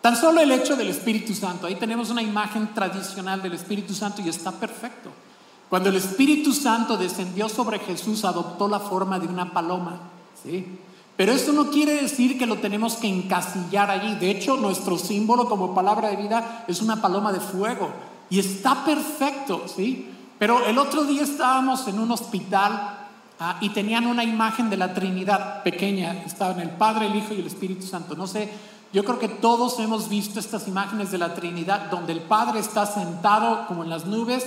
tan 0.01 0.17
solo 0.17 0.41
el 0.41 0.53
hecho 0.53 0.77
del 0.77 0.89
Espíritu 0.89 1.35
Santo, 1.35 1.67
ahí 1.67 1.75
tenemos 1.75 2.11
una 2.11 2.23
imagen 2.23 2.73
tradicional 2.75 3.43
del 3.43 3.55
Espíritu 3.55 3.93
Santo 3.93 4.23
y 4.25 4.29
está 4.29 4.53
perfecto. 4.53 5.26
Cuando 5.69 5.89
el 5.89 5.97
Espíritu 5.97 6.53
Santo 6.53 6.97
descendió 6.97 7.49
sobre 7.49 7.79
Jesús, 7.81 8.25
adoptó 8.25 8.69
la 8.69 8.79
forma 8.79 9.19
de 9.19 9.27
una 9.27 9.53
paloma. 9.53 9.99
¿sí? 10.43 10.79
Pero 11.17 11.33
eso 11.33 11.53
no 11.53 11.71
quiere 11.71 11.95
decir 11.95 12.39
que 12.39 12.47
lo 12.47 12.57
tenemos 12.57 12.95
que 12.97 13.09
encasillar 13.09 13.91
allí. 13.91 14.15
De 14.17 14.31
hecho, 14.31 14.57
nuestro 14.57 14.99
símbolo 14.99 15.49
como 15.49 15.75
palabra 15.75 16.11
de 16.11 16.17
vida 16.17 16.65
es 16.69 16.83
una 16.83 17.01
paloma 17.01 17.33
de 17.33 17.41
fuego. 17.41 17.91
Y 18.31 18.39
está 18.39 18.85
perfecto, 18.85 19.65
¿sí? 19.75 20.11
Pero 20.39 20.65
el 20.67 20.79
otro 20.79 21.05
día 21.05 21.23
estábamos 21.23 21.89
en 21.89 21.99
un 21.99 22.11
hospital 22.11 22.99
ah, 23.41 23.57
y 23.61 23.71
tenían 23.71 24.07
una 24.07 24.25
imagen 24.25 24.69
de 24.69 24.77
la 24.77 24.93
Trinidad 24.93 25.63
pequeña. 25.63 26.23
Estaban 26.27 26.61
el 26.61 26.71
Padre, 26.71 27.07
el 27.07 27.17
Hijo 27.17 27.33
y 27.33 27.41
el 27.41 27.47
Espíritu 27.47 27.87
Santo. 27.87 28.15
No 28.15 28.27
sé, 28.27 28.53
yo 28.93 29.03
creo 29.05 29.19
que 29.19 29.29
todos 29.29 29.79
hemos 29.81 30.09
visto 30.09 30.39
estas 30.39 30.69
imágenes 30.69 31.11
de 31.11 31.19
la 31.19 31.35
Trinidad 31.35 31.91
donde 31.91 32.13
el 32.13 32.21
Padre 32.21 32.61
está 32.61 32.85
sentado 32.85 33.67
como 33.67 33.85
en 33.85 33.91
las 33.91 34.05
nubes 34.05 34.45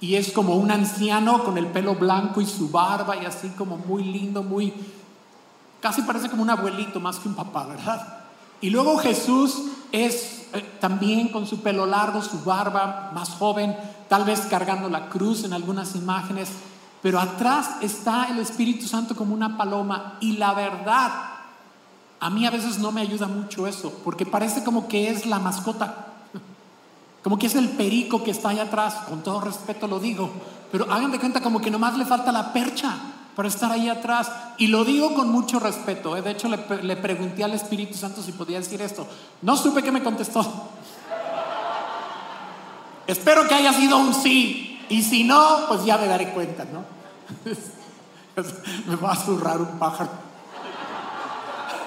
y 0.00 0.14
es 0.14 0.32
como 0.32 0.54
un 0.54 0.70
anciano 0.70 1.44
con 1.44 1.58
el 1.58 1.66
pelo 1.66 1.94
blanco 1.94 2.40
y 2.40 2.46
su 2.46 2.68
barba 2.68 3.16
y 3.16 3.26
así 3.26 3.48
como 3.50 3.76
muy 3.76 4.04
lindo, 4.04 4.42
muy... 4.42 4.72
Casi 5.80 6.02
parece 6.02 6.28
como 6.28 6.42
un 6.42 6.50
abuelito 6.50 7.00
más 7.00 7.18
que 7.18 7.28
un 7.28 7.34
papá, 7.34 7.66
¿verdad? 7.66 8.18
Y 8.60 8.70
luego 8.70 8.98
Jesús 8.98 9.62
es 9.92 10.46
eh, 10.52 10.76
también 10.80 11.28
con 11.28 11.46
su 11.46 11.60
pelo 11.60 11.86
largo, 11.86 12.22
su 12.22 12.40
barba, 12.40 13.10
más 13.14 13.30
joven, 13.30 13.76
tal 14.08 14.24
vez 14.24 14.40
cargando 14.42 14.88
la 14.88 15.08
cruz 15.08 15.44
en 15.44 15.52
algunas 15.52 15.94
imágenes, 15.94 16.48
pero 17.02 17.20
atrás 17.20 17.76
está 17.80 18.28
el 18.30 18.38
Espíritu 18.38 18.86
Santo 18.86 19.14
como 19.14 19.34
una 19.34 19.56
paloma 19.56 20.16
y 20.20 20.36
la 20.36 20.54
verdad, 20.54 21.12
a 22.18 22.30
mí 22.30 22.46
a 22.46 22.50
veces 22.50 22.78
no 22.78 22.90
me 22.90 23.00
ayuda 23.00 23.28
mucho 23.28 23.66
eso, 23.66 23.92
porque 24.04 24.26
parece 24.26 24.64
como 24.64 24.88
que 24.88 25.10
es 25.10 25.26
la 25.26 25.38
mascota 25.38 26.07
como 27.28 27.38
que 27.38 27.48
es 27.48 27.56
el 27.56 27.68
perico 27.68 28.24
que 28.24 28.30
está 28.30 28.48
allá 28.48 28.62
atrás, 28.62 28.94
con 29.06 29.22
todo 29.22 29.42
respeto 29.42 29.86
lo 29.86 30.00
digo, 30.00 30.30
pero 30.72 30.90
hagan 30.90 31.12
de 31.12 31.18
cuenta 31.18 31.42
como 31.42 31.60
que 31.60 31.70
nomás 31.70 31.94
le 31.98 32.06
falta 32.06 32.32
la 32.32 32.54
percha 32.54 32.96
para 33.36 33.48
estar 33.48 33.70
ahí 33.70 33.86
atrás. 33.86 34.32
Y 34.56 34.68
lo 34.68 34.82
digo 34.82 35.12
con 35.12 35.28
mucho 35.28 35.60
respeto. 35.60 36.16
¿eh? 36.16 36.22
De 36.22 36.30
hecho, 36.30 36.48
le, 36.48 36.56
le, 36.82 36.96
pregunté 36.96 37.44
al 37.44 37.52
Espíritu 37.52 37.98
Santo 37.98 38.22
si 38.22 38.32
podía 38.32 38.56
decir 38.56 38.80
esto. 38.80 39.06
No 39.42 39.58
supe 39.58 39.82
que 39.82 39.92
me 39.92 40.02
contestó. 40.02 40.40
Espero 43.06 43.46
que 43.46 43.56
haya 43.56 43.74
sido 43.74 43.98
un 43.98 44.14
sí. 44.14 44.80
Y 44.88 45.02
si 45.02 45.22
no, 45.22 45.66
pues 45.68 45.84
ya 45.84 45.98
me 45.98 46.06
daré 46.06 46.30
cuenta, 46.30 46.64
¿no? 46.64 46.82
me 48.86 48.96
va 48.96 49.12
a 49.12 49.16
zurrar 49.16 49.60
un 49.60 49.78
pájaro. 49.78 50.12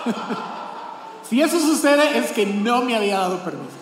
si 1.28 1.42
eso 1.42 1.60
sucede, 1.60 2.20
es 2.20 2.32
que 2.32 2.46
no 2.46 2.84
me 2.84 2.96
había 2.96 3.18
dado 3.18 3.40
permiso. 3.40 3.81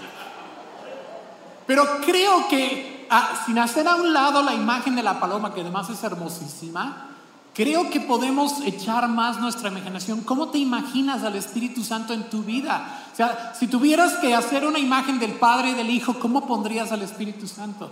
Pero 1.70 2.02
creo 2.04 2.48
que, 2.48 3.06
ah, 3.12 3.44
sin 3.46 3.60
hacer 3.60 3.88
a 3.88 3.94
un 3.94 4.12
lado 4.12 4.42
la 4.42 4.56
imagen 4.56 4.96
de 4.96 5.04
la 5.04 5.20
paloma, 5.20 5.54
que 5.54 5.62
además 5.62 5.88
es 5.92 6.04
hermosísima, 6.04 7.10
creo 7.54 7.92
que 7.92 8.00
podemos 8.00 8.62
echar 8.66 9.08
más 9.08 9.40
nuestra 9.40 9.70
imaginación. 9.70 10.22
¿Cómo 10.22 10.48
te 10.48 10.58
imaginas 10.58 11.24
al 11.24 11.36
Espíritu 11.36 11.84
Santo 11.84 12.12
en 12.12 12.28
tu 12.28 12.42
vida? 12.42 13.06
O 13.14 13.16
sea, 13.16 13.54
si 13.54 13.68
tuvieras 13.68 14.14
que 14.14 14.34
hacer 14.34 14.66
una 14.66 14.80
imagen 14.80 15.20
del 15.20 15.34
Padre 15.34 15.70
y 15.70 15.74
del 15.76 15.92
Hijo, 15.92 16.16
¿cómo 16.18 16.48
pondrías 16.48 16.92
al 16.92 17.04
Espíritu 17.04 17.48
Santo? 17.48 17.92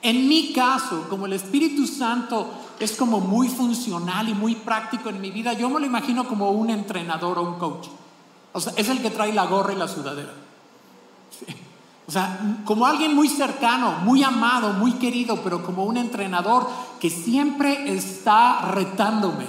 En 0.00 0.26
mi 0.26 0.54
caso, 0.54 1.06
como 1.10 1.26
el 1.26 1.34
Espíritu 1.34 1.86
Santo 1.86 2.50
es 2.80 2.92
como 2.92 3.20
muy 3.20 3.48
funcional 3.48 4.30
y 4.30 4.32
muy 4.32 4.54
práctico 4.54 5.10
en 5.10 5.20
mi 5.20 5.30
vida, 5.30 5.52
yo 5.52 5.68
me 5.68 5.80
lo 5.80 5.84
imagino 5.84 6.26
como 6.26 6.52
un 6.52 6.70
entrenador 6.70 7.38
o 7.38 7.42
un 7.42 7.58
coach. 7.58 7.88
O 8.54 8.60
sea, 8.62 8.72
es 8.74 8.88
el 8.88 9.02
que 9.02 9.10
trae 9.10 9.34
la 9.34 9.44
gorra 9.44 9.74
y 9.74 9.76
la 9.76 9.86
sudadera. 9.86 10.32
Sí. 11.38 11.67
O 12.08 12.10
sea, 12.10 12.56
como 12.64 12.86
alguien 12.86 13.14
muy 13.14 13.28
cercano, 13.28 13.98
muy 14.02 14.22
amado, 14.22 14.72
muy 14.72 14.92
querido, 14.92 15.42
pero 15.44 15.62
como 15.62 15.84
un 15.84 15.98
entrenador 15.98 16.66
que 16.98 17.10
siempre 17.10 17.94
está 17.94 18.62
retándome, 18.70 19.44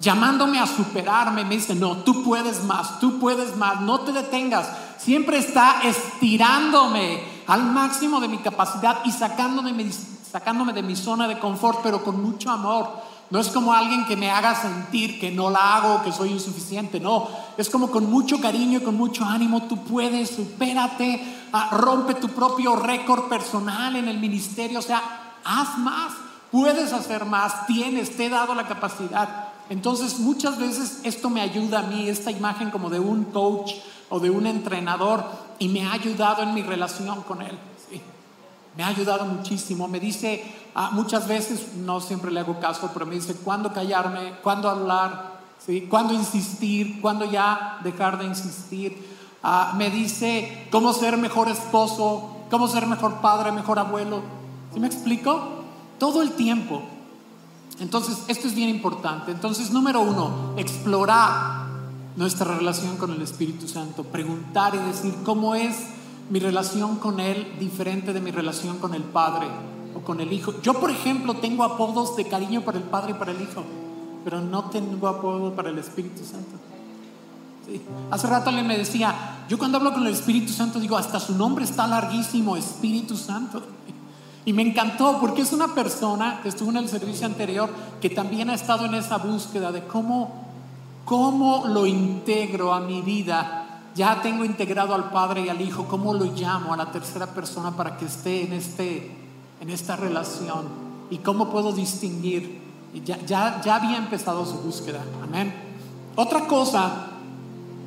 llamándome 0.00 0.58
a 0.58 0.66
superarme, 0.66 1.46
me 1.46 1.54
dice, 1.54 1.74
no, 1.74 1.96
tú 1.96 2.22
puedes 2.22 2.62
más, 2.64 3.00
tú 3.00 3.18
puedes 3.18 3.56
más, 3.56 3.80
no 3.80 4.00
te 4.00 4.12
detengas. 4.12 4.68
Siempre 4.98 5.38
está 5.38 5.80
estirándome 5.82 7.24
al 7.46 7.62
máximo 7.72 8.20
de 8.20 8.28
mi 8.28 8.36
capacidad 8.36 8.98
y 9.06 9.10
sacándome, 9.10 9.90
sacándome 10.30 10.74
de 10.74 10.82
mi 10.82 10.96
zona 10.96 11.26
de 11.26 11.38
confort, 11.38 11.80
pero 11.82 12.04
con 12.04 12.22
mucho 12.22 12.50
amor. 12.50 13.13
No 13.34 13.40
es 13.40 13.48
como 13.48 13.72
alguien 13.72 14.06
que 14.06 14.16
me 14.16 14.30
haga 14.30 14.54
sentir 14.54 15.18
que 15.18 15.32
no 15.32 15.50
la 15.50 15.74
hago, 15.74 16.04
que 16.04 16.12
soy 16.12 16.30
insuficiente, 16.30 17.00
no. 17.00 17.26
Es 17.56 17.68
como 17.68 17.90
con 17.90 18.08
mucho 18.08 18.40
cariño 18.40 18.78
y 18.78 18.82
con 18.84 18.94
mucho 18.94 19.24
ánimo, 19.24 19.64
tú 19.64 19.82
puedes, 19.82 20.30
supérate, 20.30 21.20
ah, 21.52 21.70
rompe 21.72 22.14
tu 22.14 22.28
propio 22.28 22.76
récord 22.76 23.24
personal 23.24 23.96
en 23.96 24.06
el 24.06 24.20
ministerio, 24.20 24.78
o 24.78 24.82
sea, 24.82 25.02
haz 25.44 25.76
más, 25.78 26.12
puedes 26.52 26.92
hacer 26.92 27.24
más, 27.24 27.66
tienes, 27.66 28.16
te 28.16 28.26
he 28.26 28.30
dado 28.30 28.54
la 28.54 28.68
capacidad. 28.68 29.48
Entonces 29.68 30.20
muchas 30.20 30.56
veces 30.56 31.00
esto 31.02 31.28
me 31.28 31.40
ayuda 31.40 31.80
a 31.80 31.88
mí, 31.88 32.08
esta 32.08 32.30
imagen 32.30 32.70
como 32.70 32.88
de 32.88 33.00
un 33.00 33.24
coach 33.24 33.72
o 34.10 34.20
de 34.20 34.30
un 34.30 34.46
entrenador, 34.46 35.24
y 35.58 35.66
me 35.70 35.84
ha 35.84 35.92
ayudado 35.94 36.44
en 36.44 36.54
mi 36.54 36.62
relación 36.62 37.22
con 37.22 37.42
él. 37.42 37.58
Me 38.76 38.82
ha 38.82 38.88
ayudado 38.88 39.24
muchísimo. 39.24 39.88
Me 39.88 40.00
dice, 40.00 40.44
ah, 40.74 40.90
muchas 40.92 41.28
veces, 41.28 41.74
no 41.76 42.00
siempre 42.00 42.30
le 42.30 42.40
hago 42.40 42.58
caso, 42.60 42.90
pero 42.92 43.06
me 43.06 43.14
dice 43.14 43.34
cuándo 43.36 43.72
callarme, 43.72 44.34
cuándo 44.42 44.68
hablar, 44.68 45.40
¿sí? 45.64 45.82
cuándo 45.82 46.14
insistir, 46.14 47.00
cuándo 47.00 47.24
ya 47.24 47.78
dejar 47.84 48.18
de 48.18 48.24
insistir. 48.24 49.14
Ah, 49.42 49.74
me 49.76 49.90
dice 49.90 50.68
cómo 50.70 50.92
ser 50.92 51.16
mejor 51.16 51.48
esposo, 51.48 52.36
cómo 52.50 52.66
ser 52.68 52.86
mejor 52.86 53.20
padre, 53.20 53.52
mejor 53.52 53.78
abuelo. 53.78 54.22
¿Sí 54.72 54.80
me 54.80 54.86
explico? 54.86 55.40
Todo 55.98 56.22
el 56.22 56.32
tiempo. 56.32 56.82
Entonces, 57.80 58.24
esto 58.28 58.46
es 58.46 58.54
bien 58.54 58.68
importante. 58.68 59.32
Entonces, 59.32 59.70
número 59.70 60.00
uno, 60.00 60.54
explorar 60.56 61.64
nuestra 62.16 62.56
relación 62.56 62.96
con 62.96 63.10
el 63.10 63.22
Espíritu 63.22 63.66
Santo, 63.66 64.04
preguntar 64.04 64.74
y 64.74 64.78
decir 64.78 65.14
cómo 65.24 65.54
es 65.54 65.76
mi 66.30 66.38
relación 66.38 66.96
con 66.96 67.20
Él 67.20 67.56
diferente 67.58 68.12
de 68.12 68.20
mi 68.20 68.30
relación 68.30 68.78
con 68.78 68.94
el 68.94 69.02
Padre 69.02 69.46
o 69.94 70.00
con 70.00 70.20
el 70.20 70.32
Hijo. 70.32 70.54
Yo, 70.62 70.74
por 70.74 70.90
ejemplo, 70.90 71.34
tengo 71.34 71.64
apodos 71.64 72.16
de 72.16 72.26
cariño 72.26 72.62
para 72.62 72.78
el 72.78 72.84
Padre 72.84 73.12
y 73.12 73.14
para 73.14 73.32
el 73.32 73.40
Hijo, 73.40 73.62
pero 74.24 74.40
no 74.40 74.70
tengo 74.70 75.08
apodo 75.08 75.52
para 75.54 75.70
el 75.70 75.78
Espíritu 75.78 76.24
Santo. 76.24 76.56
Hace 78.10 78.26
rato 78.26 78.50
alguien 78.50 78.66
me 78.66 78.76
decía, 78.76 79.14
yo 79.48 79.58
cuando 79.58 79.78
hablo 79.78 79.92
con 79.92 80.06
el 80.06 80.12
Espíritu 80.12 80.52
Santo 80.52 80.78
digo, 80.78 80.96
hasta 80.96 81.18
su 81.18 81.34
nombre 81.34 81.64
está 81.64 81.86
larguísimo, 81.86 82.56
Espíritu 82.56 83.16
Santo. 83.16 83.62
Y 84.44 84.52
me 84.52 84.62
encantó 84.62 85.18
porque 85.20 85.42
es 85.42 85.52
una 85.52 85.74
persona 85.74 86.40
que 86.42 86.50
estuvo 86.50 86.70
en 86.70 86.76
el 86.76 86.88
servicio 86.88 87.26
anterior 87.26 87.70
que 88.02 88.10
también 88.10 88.50
ha 88.50 88.54
estado 88.54 88.84
en 88.84 88.94
esa 88.94 89.16
búsqueda 89.16 89.72
de 89.72 89.84
cómo, 89.84 90.44
cómo 91.06 91.64
lo 91.66 91.86
integro 91.86 92.74
a 92.74 92.80
mi 92.80 93.00
vida 93.00 93.63
ya 93.94 94.20
tengo 94.22 94.44
integrado 94.44 94.94
al 94.94 95.10
Padre 95.10 95.42
y 95.42 95.48
al 95.48 95.60
Hijo, 95.60 95.86
¿cómo 95.86 96.14
lo 96.14 96.24
llamo 96.24 96.74
a 96.74 96.76
la 96.76 96.90
tercera 96.90 97.26
persona 97.26 97.70
para 97.72 97.96
que 97.96 98.06
esté 98.06 98.44
en, 98.44 98.52
este, 98.52 99.16
en 99.60 99.70
esta 99.70 99.96
relación? 99.96 100.66
¿Y 101.10 101.18
cómo 101.18 101.50
puedo 101.50 101.72
distinguir? 101.72 102.62
ya, 103.04 103.18
ya, 103.24 103.60
ya 103.64 103.76
había 103.76 103.96
empezado 103.96 104.46
su 104.46 104.58
búsqueda. 104.58 105.04
Amén. 105.22 105.52
Otra 106.16 106.46
cosa 106.46 107.06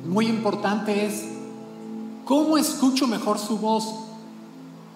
muy 0.06 0.26
importante 0.26 1.06
es, 1.06 1.26
¿cómo 2.24 2.58
escucho 2.58 3.06
mejor 3.06 3.38
su 3.38 3.58
voz? 3.58 3.88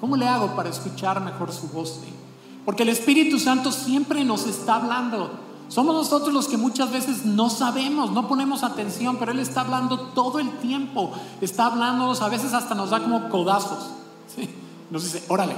¿Cómo 0.00 0.16
le 0.16 0.28
hago 0.28 0.54
para 0.54 0.68
escuchar 0.68 1.20
mejor 1.20 1.52
su 1.52 1.68
voz? 1.68 2.00
Porque 2.64 2.82
el 2.82 2.90
Espíritu 2.90 3.38
Santo 3.38 3.72
siempre 3.72 4.24
nos 4.24 4.46
está 4.46 4.76
hablando. 4.76 5.30
Somos 5.72 5.94
nosotros 5.94 6.34
los 6.34 6.48
que 6.48 6.58
muchas 6.58 6.92
veces 6.92 7.24
no 7.24 7.48
sabemos, 7.48 8.10
no 8.10 8.28
ponemos 8.28 8.62
atención, 8.62 9.16
pero 9.16 9.32
Él 9.32 9.38
está 9.38 9.62
hablando 9.62 9.98
todo 9.98 10.38
el 10.38 10.50
tiempo. 10.58 11.12
Está 11.40 11.64
hablándonos, 11.64 12.20
a 12.20 12.28
veces 12.28 12.52
hasta 12.52 12.74
nos 12.74 12.90
da 12.90 13.00
como 13.00 13.30
codazos. 13.30 13.88
Nos 14.90 15.04
dice, 15.04 15.24
órale, 15.28 15.54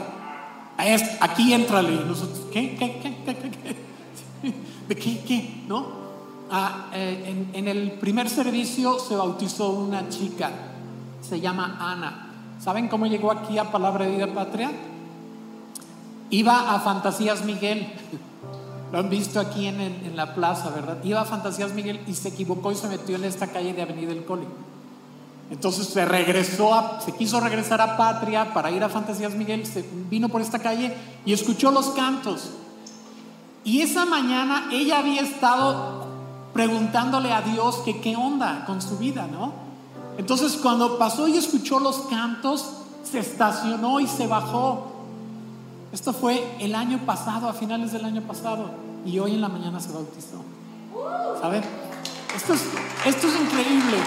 aquí 1.19 1.53
entrale. 1.53 1.95
Y 1.95 2.05
nosotros, 2.07 2.43
¿qué? 2.53 2.77
¿Qué? 2.77 3.01
¿Qué? 3.03 3.27
¿Qué? 5.27 5.67
ah, 6.53 6.87
eh, 6.93 7.25
en, 7.27 7.51
en 7.53 7.67
el 7.67 7.91
primer 7.99 8.31
servicio 8.31 9.01
se 9.01 9.17
bautizó 9.17 9.71
una 9.71 10.09
chica, 10.11 10.53
se 11.29 11.41
llama 11.41 11.77
Ana. 11.81 12.31
¿Saben 12.61 12.87
cómo 12.87 13.07
llegó 13.07 13.33
aquí 13.33 13.59
a 13.59 13.73
Palabra 13.73 14.05
de 14.05 14.13
Vida 14.15 14.33
Patria? 14.33 14.71
Iba 16.31 16.73
a 16.73 16.79
Fantasías 16.79 17.45
Miguel. 17.45 17.93
Lo 18.95 19.01
han 19.01 19.11
visto 19.11 19.41
aquí 19.41 19.67
en, 19.67 19.81
en 19.81 20.15
la 20.15 20.37
plaza, 20.37 20.71
¿verdad? 20.71 20.99
Iba 21.03 21.23
a 21.23 21.25
Fantasías 21.25 21.73
Miguel 21.73 22.01
y 22.07 22.15
se 22.15 22.29
equivocó 22.29 22.71
y 22.71 22.77
se 22.77 22.87
metió 22.87 23.17
en 23.17 23.25
esta 23.25 23.49
calle 23.49 23.73
de 23.75 23.83
Avenida 23.83 24.11
del 24.11 24.25
Coli. 24.25 24.47
Entonces 25.51 25.89
se 25.89 26.05
regresó, 26.05 26.73
a- 26.73 27.01
se 27.01 27.11
quiso 27.11 27.41
regresar 27.41 27.81
a 27.81 27.97
Patria 27.97 28.55
para 28.55 28.71
ir 28.71 28.85
a 28.85 28.89
Fantasías 28.89 29.35
Miguel, 29.35 29.67
se 29.67 29.85
vino 30.09 30.29
por 30.29 30.41
esta 30.43 30.61
calle 30.61 30.95
y 31.27 31.33
escuchó 31.33 31.73
los 31.73 31.87
cantos. 31.91 32.51
Y 33.65 33.81
esa 33.81 34.07
mañana 34.07 34.69
ella 34.71 35.01
había 35.01 35.23
estado 35.23 36.07
preguntándole 36.53 37.33
a 37.33 37.43
Dios 37.43 37.79
que 37.85 38.01
qué 38.01 38.15
onda 38.15 38.65
con 38.65 38.81
su 38.81 38.97
vida, 38.97 39.27
¿no? 39.27 39.53
Entonces 40.19 40.53
cuando 40.63 40.99
pasó 40.99 41.27
y 41.27 41.37
escuchó 41.37 41.81
los 41.81 41.97
cantos, 42.03 42.65
se 43.03 43.19
estacionó 43.19 43.99
y 43.99 44.07
se 44.07 44.29
bajó. 44.29 44.93
Esto 45.95 46.13
fue 46.13 46.45
el 46.59 46.75
año 46.75 46.99
pasado, 47.07 47.49
a 47.49 47.53
finales 47.53 47.93
del 47.93 48.05
año 48.05 48.21
pasado, 48.23 48.69
y 49.07 49.17
hoy 49.21 49.35
en 49.35 49.41
la 49.41 49.49
mañana 49.49 49.79
se 49.79 49.93
bautizó. 49.93 50.43
¿Saben? 51.41 51.63
Esto 52.35 52.53
es, 52.55 52.63
esto 53.07 53.29
es 53.29 53.35
increíble, 53.41 53.99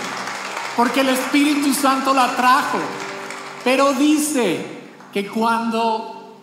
porque 0.75 0.99
el 0.99 1.07
Espíritu 1.07 1.73
Santo 1.73 2.13
la 2.13 2.35
trajo. 2.35 2.77
Pero 3.63 3.93
dice 3.93 4.65
que 5.13 5.29
cuando 5.29 6.33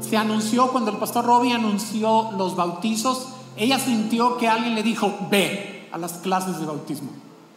se 0.00 0.16
anunció, 0.16 0.72
cuando 0.72 0.90
el 0.90 0.96
pastor 0.96 1.24
Robbie 1.24 1.52
anunció 1.52 2.32
los 2.36 2.56
bautizos, 2.56 3.28
ella 3.56 3.78
sintió 3.78 4.38
que 4.38 4.48
alguien 4.48 4.74
le 4.74 4.82
dijo, 4.82 5.16
ve 5.30 5.88
a 5.92 5.98
las 5.98 6.14
clases 6.14 6.58
de 6.58 6.66
bautismo. 6.66 7.10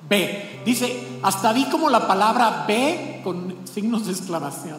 Ve. 0.08 0.62
Dice, 0.68 1.20
hasta 1.24 1.52
vi 1.52 1.66
como 1.66 1.90
la 1.90 2.06
palabra 2.06 2.66
ve 2.68 3.22
con 3.24 3.56
signos 3.74 4.06
de 4.06 4.12
exclamación. 4.12 4.78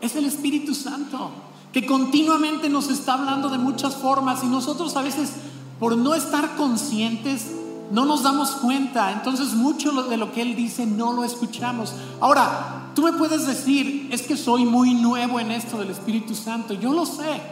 Es 0.00 0.14
el 0.14 0.26
Espíritu 0.26 0.72
Santo 0.72 1.32
que 1.76 1.84
continuamente 1.84 2.70
nos 2.70 2.88
está 2.88 3.12
hablando 3.12 3.50
de 3.50 3.58
muchas 3.58 3.96
formas 3.96 4.42
y 4.42 4.46
nosotros 4.46 4.96
a 4.96 5.02
veces 5.02 5.32
por 5.78 5.94
no 5.94 6.14
estar 6.14 6.56
conscientes 6.56 7.50
no 7.90 8.06
nos 8.06 8.22
damos 8.22 8.52
cuenta. 8.52 9.12
Entonces 9.12 9.52
mucho 9.52 9.92
de 10.04 10.16
lo 10.16 10.32
que 10.32 10.40
Él 10.40 10.56
dice 10.56 10.86
no 10.86 11.12
lo 11.12 11.22
escuchamos. 11.22 11.92
Ahora, 12.18 12.92
tú 12.94 13.02
me 13.02 13.12
puedes 13.12 13.46
decir, 13.46 14.08
es 14.10 14.22
que 14.22 14.38
soy 14.38 14.64
muy 14.64 14.94
nuevo 14.94 15.38
en 15.38 15.50
esto 15.50 15.76
del 15.76 15.90
Espíritu 15.90 16.34
Santo. 16.34 16.72
Yo 16.72 16.94
lo 16.94 17.04
sé. 17.04 17.42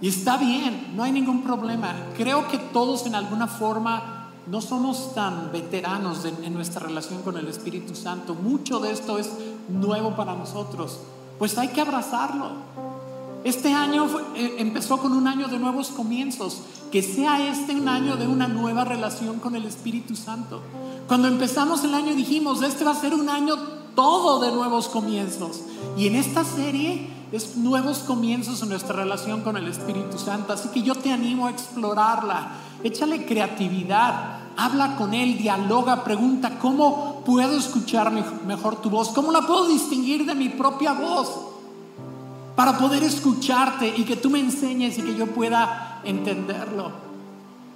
Y 0.00 0.06
está 0.06 0.36
bien, 0.36 0.92
no 0.94 1.02
hay 1.02 1.10
ningún 1.10 1.42
problema. 1.42 1.96
Creo 2.16 2.46
que 2.46 2.58
todos 2.58 3.06
en 3.06 3.16
alguna 3.16 3.48
forma 3.48 4.28
no 4.46 4.60
somos 4.60 5.16
tan 5.16 5.50
veteranos 5.50 6.24
en 6.24 6.54
nuestra 6.54 6.86
relación 6.86 7.22
con 7.22 7.36
el 7.36 7.48
Espíritu 7.48 7.96
Santo. 7.96 8.36
Mucho 8.36 8.78
de 8.78 8.92
esto 8.92 9.18
es 9.18 9.28
nuevo 9.68 10.14
para 10.14 10.36
nosotros. 10.36 11.00
Pues 11.40 11.58
hay 11.58 11.66
que 11.70 11.80
abrazarlo. 11.80 12.87
Este 13.44 13.72
año 13.72 14.06
eh, 14.34 14.56
empezó 14.58 14.98
con 14.98 15.12
un 15.12 15.26
año 15.26 15.48
de 15.48 15.58
nuevos 15.58 15.88
comienzos. 15.88 16.62
Que 16.90 17.02
sea 17.02 17.46
este 17.50 17.74
un 17.74 17.86
año 17.88 18.16
de 18.16 18.26
una 18.26 18.48
nueva 18.48 18.82
relación 18.84 19.40
con 19.40 19.54
el 19.54 19.66
Espíritu 19.66 20.16
Santo. 20.16 20.62
Cuando 21.06 21.28
empezamos 21.28 21.84
el 21.84 21.94
año 21.94 22.14
dijimos, 22.14 22.62
este 22.62 22.82
va 22.84 22.92
a 22.92 23.00
ser 23.00 23.12
un 23.14 23.28
año 23.28 23.56
todo 23.94 24.40
de 24.40 24.50
nuevos 24.52 24.88
comienzos. 24.88 25.60
Y 25.98 26.06
en 26.06 26.14
esta 26.16 26.44
serie 26.44 27.10
es 27.30 27.56
nuevos 27.58 27.98
comienzos 27.98 28.62
en 28.62 28.70
nuestra 28.70 28.96
relación 28.96 29.42
con 29.42 29.58
el 29.58 29.68
Espíritu 29.68 30.18
Santo. 30.18 30.54
Así 30.54 30.70
que 30.70 30.80
yo 30.82 30.94
te 30.94 31.12
animo 31.12 31.46
a 31.46 31.50
explorarla. 31.50 32.52
Échale 32.82 33.26
creatividad. 33.26 34.38
Habla 34.56 34.96
con 34.96 35.12
Él, 35.14 35.36
dialoga, 35.38 36.02
pregunta, 36.04 36.58
¿cómo 36.58 37.22
puedo 37.24 37.56
escuchar 37.56 38.10
me- 38.10 38.24
mejor 38.46 38.76
tu 38.80 38.88
voz? 38.90 39.10
¿Cómo 39.10 39.30
la 39.30 39.46
puedo 39.46 39.68
distinguir 39.68 40.24
de 40.24 40.34
mi 40.34 40.48
propia 40.48 40.94
voz? 40.94 41.28
Para 42.58 42.76
poder 42.76 43.04
escucharte 43.04 43.94
y 43.96 44.02
que 44.02 44.16
tú 44.16 44.30
me 44.30 44.40
enseñes 44.40 44.98
y 44.98 45.02
que 45.02 45.14
yo 45.14 45.28
pueda 45.28 46.00
entenderlo. 46.02 46.90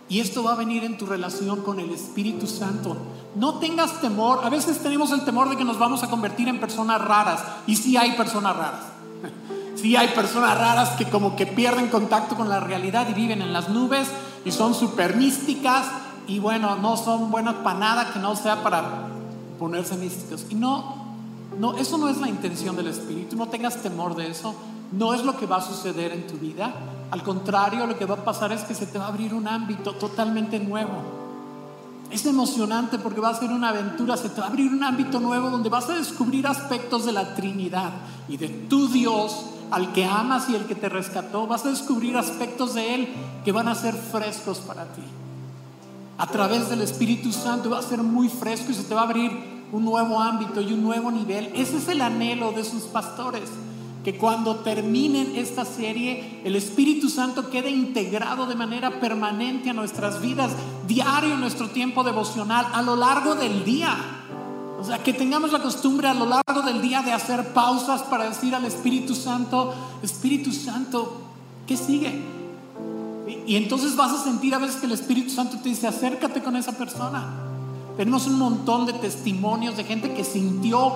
Y 0.09 0.19
esto 0.19 0.43
va 0.43 0.55
a 0.55 0.57
venir 0.57 0.83
en 0.83 0.99
tu 0.99 1.07
relación 1.07 1.63
con 1.63 1.79
el 1.79 1.89
Espíritu 1.91 2.49
Santo. 2.49 2.97
No 3.37 3.61
tengas 3.61 4.01
temor. 4.01 4.41
A 4.43 4.51
veces 4.51 4.83
tenemos 4.83 5.13
el 5.13 5.25
temor 5.25 5.49
de 5.49 5.57
que 5.57 5.65
nos 5.65 5.79
vamos 5.79 6.03
a 6.03 6.11
convertir 6.11 6.49
en 6.49 6.59
personas 6.59 7.01
raras. 7.01 7.45
Y 7.69 7.77
sí 7.77 7.97
hay 7.97 8.17
personas 8.17 8.57
raras. 8.57 8.81
Sí 9.77 9.97
hay 9.97 10.09
personas 10.09 10.59
raras 10.59 10.91
que 10.91 11.09
como 11.09 11.35
que 11.35 11.47
pierden 11.47 11.89
contacto 11.89 12.37
con 12.37 12.49
la 12.49 12.61
realidad 12.61 13.09
y 13.09 13.15
viven 13.15 13.41
en 13.41 13.53
las 13.53 13.69
nubes 13.69 14.07
y 14.45 14.53
son 14.53 14.75
súper 14.75 15.17
místicas 15.17 15.87
y 16.29 16.41
bueno, 16.41 16.77
no 16.77 16.97
son 16.97 17.31
buenas 17.31 17.55
para 17.55 17.79
nada 17.79 18.13
que 18.13 18.19
no 18.19 18.37
sea 18.37 18.63
para 18.63 19.09
ponerse 19.59 19.97
místicos. 19.97 20.45
Y 20.51 20.57
no, 20.57 21.03
no, 21.59 21.77
eso 21.79 21.99
no 21.99 22.09
es 22.09 22.19
la 22.19 22.29
intención 22.29 22.77
del 22.77 22.89
Espíritu, 22.89 23.37
no 23.37 23.49
tengas 23.49 23.83
temor 23.83 24.15
de 24.15 24.31
eso, 24.31 24.55
no 24.93 25.15
es 25.15 25.25
lo 25.25 25.37
que 25.37 25.47
va 25.47 25.57
a 25.57 25.63
suceder 25.63 26.13
en 26.13 26.27
tu 26.27 26.35
vida. 26.35 26.73
Al 27.11 27.23
contrario, 27.23 27.87
lo 27.87 27.99
que 27.99 28.07
va 28.07 28.15
a 28.15 28.25
pasar 28.25 28.53
es 28.53 28.63
que 28.63 28.75
se 28.75 28.87
te 28.87 28.99
va 28.99 29.07
a 29.07 29.09
abrir 29.09 29.35
un 29.35 29.49
ámbito 29.49 29.95
totalmente 29.95 30.59
nuevo. 30.59 31.23
Es 32.11 32.27
emocionante 32.27 32.99
porque 32.99 33.21
va 33.21 33.31
a 33.31 33.35
ser 33.35 33.51
una 33.51 33.71
aventura, 33.71 34.17
se 34.17 34.29
te 34.29 34.41
va 34.41 34.47
a 34.47 34.51
abrir 34.51 34.71
un 34.71 34.83
ámbito 34.83 35.19
nuevo 35.19 35.49
donde 35.49 35.71
vas 35.71 35.89
a 35.89 35.95
descubrir 35.95 36.47
aspectos 36.47 37.07
de 37.07 37.13
la 37.13 37.35
Trinidad 37.35 37.91
y 38.29 38.37
de 38.37 38.49
tu 38.49 38.89
Dios 38.89 39.47
al 39.71 39.93
que 39.93 40.05
amas 40.05 40.51
y 40.51 40.55
el 40.55 40.67
que 40.67 40.75
te 40.75 40.91
rescató. 40.91 41.47
Vas 41.47 41.65
a 41.65 41.71
descubrir 41.71 42.17
aspectos 42.19 42.75
de 42.75 42.95
Él 42.95 43.09
que 43.45 43.53
van 43.53 43.69
a 43.69 43.75
ser 43.75 43.95
frescos 43.95 44.59
para 44.59 44.85
ti. 44.85 45.03
A 46.19 46.27
través 46.27 46.69
del 46.69 46.83
Espíritu 46.83 47.33
Santo 47.33 47.71
va 47.71 47.79
a 47.79 47.83
ser 47.83 48.03
muy 48.03 48.29
fresco 48.29 48.71
y 48.71 48.75
se 48.75 48.85
te 48.85 48.95
va 48.95 49.01
a 49.01 49.05
abrir 49.05 49.33
un 49.73 49.85
nuevo 49.85 50.21
ámbito 50.21 50.61
y 50.61 50.75
un 50.75 50.83
nuevo 50.83 51.11
nivel. 51.11 51.51
Ese 51.55 51.79
es 51.79 51.89
el 51.89 52.03
anhelo 52.03 52.53
de 52.53 52.63
sus 52.63 52.83
pastores. 52.83 53.49
Que 54.05 54.17
cuando 54.17 54.57
terminen 54.57 55.37
esta 55.37 55.65
serie, 55.65 56.41
el 56.45 56.57
Espíritu 56.57 57.09
Santo 57.09 57.51
quede 57.51 57.71
integrado 57.71 58.47
de 58.47 58.57
manera 58.57 58.99
permanente 59.01 59.71
a 59.71 59.73
nuestras 59.73 60.21
vidas, 60.21 60.53
diario 60.89 61.35
en 61.35 61.41
nuestro 61.41 61.69
tiempo 61.69 62.03
devocional, 62.03 62.67
a 62.73 62.83
lo 62.83 62.97
largo 62.97 63.35
del 63.37 63.65
día. 63.65 63.97
O 64.81 64.85
sea, 64.85 65.01
que 65.01 65.13
tengamos 65.13 65.53
la 65.53 65.61
costumbre 65.61 66.09
a 66.09 66.15
lo 66.15 66.27
largo 66.27 66.63
del 66.63 66.83
día 66.83 67.03
de 67.03 67.13
hacer 67.13 67.53
pausas 67.53 68.03
para 68.03 68.29
decir 68.29 68.55
al 68.55 68.65
Espíritu 68.65 69.15
Santo, 69.15 69.73
Espíritu 70.03 70.51
Santo, 70.51 71.21
¿qué 71.69 71.77
sigue? 71.77 72.21
Y, 73.29 73.53
y 73.53 73.57
entonces 73.57 73.95
vas 73.95 74.11
a 74.11 74.25
sentir 74.25 74.53
a 74.57 74.59
veces 74.59 74.77
que 74.77 74.87
el 74.87 74.93
Espíritu 74.93 75.31
Santo 75.31 75.59
te 75.63 75.69
dice, 75.69 75.87
acércate 75.87 76.43
con 76.43 76.57
esa 76.57 76.73
persona. 76.73 77.43
Tenemos 77.97 78.27
un 78.27 78.39
montón 78.39 78.87
de 78.87 78.95
testimonios 78.95 79.77
de 79.77 79.85
gente 79.85 80.15
que 80.15 80.25
sintió 80.25 80.93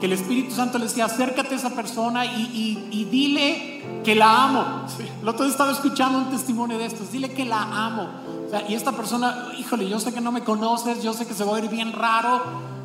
que 0.00 0.06
el 0.06 0.12
Espíritu 0.14 0.54
Santo 0.54 0.78
le 0.78 0.84
decía, 0.86 1.04
acércate 1.04 1.54
a 1.54 1.58
esa 1.58 1.70
persona 1.70 2.24
y, 2.24 2.42
y- 2.90 3.00
y 3.00 3.04
dile 3.04 4.00
que 4.02 4.14
la 4.14 4.44
amo. 4.44 4.64
Sí, 4.88 5.04
El 5.22 5.28
otro 5.28 5.44
día 5.44 5.52
estaba 5.52 5.72
escuchando 5.72 6.18
un 6.18 6.30
testimonio 6.30 6.78
de 6.78 6.86
estos, 6.86 7.12
dile 7.12 7.32
que 7.32 7.44
la 7.44 7.62
amo. 7.86 8.08
O 8.46 8.50
sea, 8.50 8.68
y 8.68 8.74
esta 8.74 8.92
persona, 8.92 9.48
híjole, 9.58 9.88
yo 9.88 10.00
sé 10.00 10.12
que 10.14 10.20
no 10.20 10.32
me 10.32 10.42
conoces, 10.42 11.02
yo 11.02 11.12
sé 11.12 11.26
que 11.26 11.34
se 11.34 11.44
va 11.44 11.56
a 11.56 11.60
ir 11.60 11.68
bien 11.68 11.92
raro. 11.92 12.40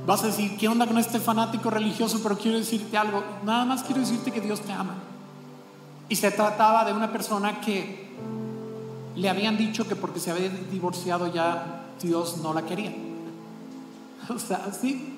Vas 0.05 0.23
a 0.23 0.27
decir, 0.27 0.55
¿qué 0.57 0.67
onda 0.67 0.85
con 0.85 0.97
este 0.99 1.19
fanático 1.19 1.69
religioso? 1.71 2.19
Pero 2.21 2.37
quiero 2.37 2.57
decirte 2.59 2.97
algo, 2.97 3.23
nada 3.43 3.65
más 3.65 3.81
quiero 3.83 4.01
decirte 4.01 4.31
que 4.31 4.41
Dios 4.41 4.59
te 4.61 4.71
ama. 4.73 4.93
Y 6.09 6.17
se 6.17 6.29
trataba 6.31 6.85
de 6.85 6.93
una 6.93 7.11
persona 7.11 7.59
que 7.61 8.05
le 9.15 9.29
habían 9.29 9.57
dicho 9.57 9.87
que 9.87 9.95
porque 9.95 10.19
se 10.19 10.29
había 10.29 10.49
divorciado 10.49 11.33
ya 11.33 11.85
Dios 12.01 12.37
no 12.43 12.53
la 12.53 12.63
quería. 12.63 12.93
O 14.29 14.37
sea, 14.39 14.61
¿sí? 14.79 15.14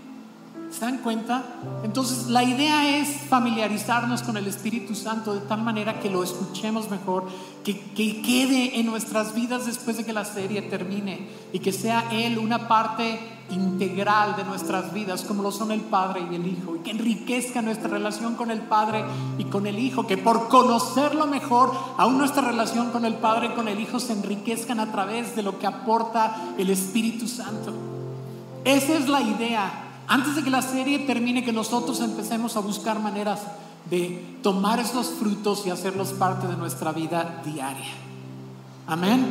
¿Se 0.69 0.81
dan 0.81 0.97
cuenta? 0.97 1.43
Entonces 1.83 2.27
la 2.27 2.43
idea 2.43 2.99
es 2.99 3.21
familiarizarnos 3.29 4.21
con 4.21 4.35
el 4.35 4.47
Espíritu 4.47 4.95
Santo 4.95 5.33
de 5.33 5.39
tal 5.41 5.63
manera 5.63 5.99
que 5.99 6.09
lo 6.09 6.23
escuchemos 6.23 6.89
mejor, 6.91 7.25
que, 7.63 7.79
que 7.91 8.21
quede 8.21 8.79
en 8.79 8.85
nuestras 8.85 9.33
vidas 9.33 9.65
después 9.65 9.97
de 9.97 10.03
que 10.03 10.11
la 10.11 10.25
serie 10.25 10.61
termine 10.63 11.29
y 11.53 11.59
que 11.59 11.71
sea 11.71 12.09
Él 12.11 12.37
una 12.37 12.67
parte 12.67 13.17
integral 13.49 14.35
de 14.35 14.43
nuestras 14.43 14.93
vidas 14.93 15.23
como 15.23 15.41
lo 15.41 15.51
son 15.53 15.71
el 15.71 15.79
Padre 15.79 16.27
y 16.29 16.35
el 16.35 16.45
Hijo 16.45 16.75
y 16.75 16.79
que 16.79 16.91
enriquezca 16.91 17.61
nuestra 17.61 17.89
relación 17.89 18.35
con 18.35 18.51
el 18.51 18.59
Padre 18.59 19.05
y 19.37 19.45
con 19.45 19.67
el 19.67 19.79
Hijo, 19.79 20.05
que 20.05 20.17
por 20.17 20.49
conocerlo 20.49 21.27
mejor, 21.27 21.71
aún 21.97 22.17
nuestra 22.17 22.41
relación 22.41 22.91
con 22.91 23.05
el 23.05 23.15
Padre 23.15 23.47
y 23.47 23.55
con 23.55 23.69
el 23.69 23.79
Hijo 23.79 23.99
se 23.99 24.13
enriquezcan 24.13 24.79
a 24.81 24.91
través 24.91 25.35
de 25.35 25.43
lo 25.43 25.57
que 25.59 25.67
aporta 25.67 26.53
el 26.57 26.69
Espíritu 26.69 27.27
Santo. 27.27 27.73
Esa 28.65 28.95
es 28.95 29.07
la 29.07 29.21
idea. 29.21 29.86
Antes 30.07 30.35
de 30.35 30.43
que 30.43 30.49
la 30.49 30.61
serie 30.61 30.99
termine, 30.99 31.43
que 31.43 31.51
nosotros 31.51 31.99
empecemos 31.99 32.55
a 32.55 32.61
buscar 32.61 32.99
maneras 32.99 33.41
de 33.89 34.39
tomar 34.41 34.79
esos 34.79 35.07
frutos 35.07 35.65
y 35.65 35.69
hacerlos 35.69 36.09
parte 36.13 36.47
de 36.47 36.55
nuestra 36.55 36.91
vida 36.91 37.41
diaria. 37.45 37.93
Amén. 38.87 39.29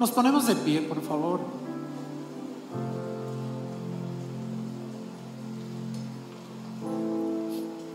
Nos 0.00 0.10
ponemos 0.10 0.46
de 0.46 0.56
pie, 0.56 0.80
por 0.80 1.02
favor. 1.02 1.40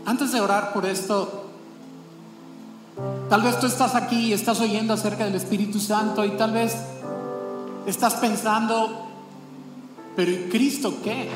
Antes 0.06 0.32
de 0.32 0.40
orar 0.40 0.72
por 0.72 0.86
esto, 0.86 1.48
Tal 3.28 3.42
vez 3.42 3.60
tú 3.60 3.66
estás 3.66 3.94
aquí 3.94 4.28
y 4.28 4.32
estás 4.32 4.58
oyendo 4.60 4.94
acerca 4.94 5.24
del 5.24 5.34
Espíritu 5.34 5.78
Santo 5.78 6.24
y 6.24 6.30
tal 6.30 6.52
vez 6.52 6.74
estás 7.86 8.14
pensando, 8.14 9.07
pero 10.18 10.32
¿y 10.32 10.48
Cristo 10.50 10.94
qué? 11.04 11.28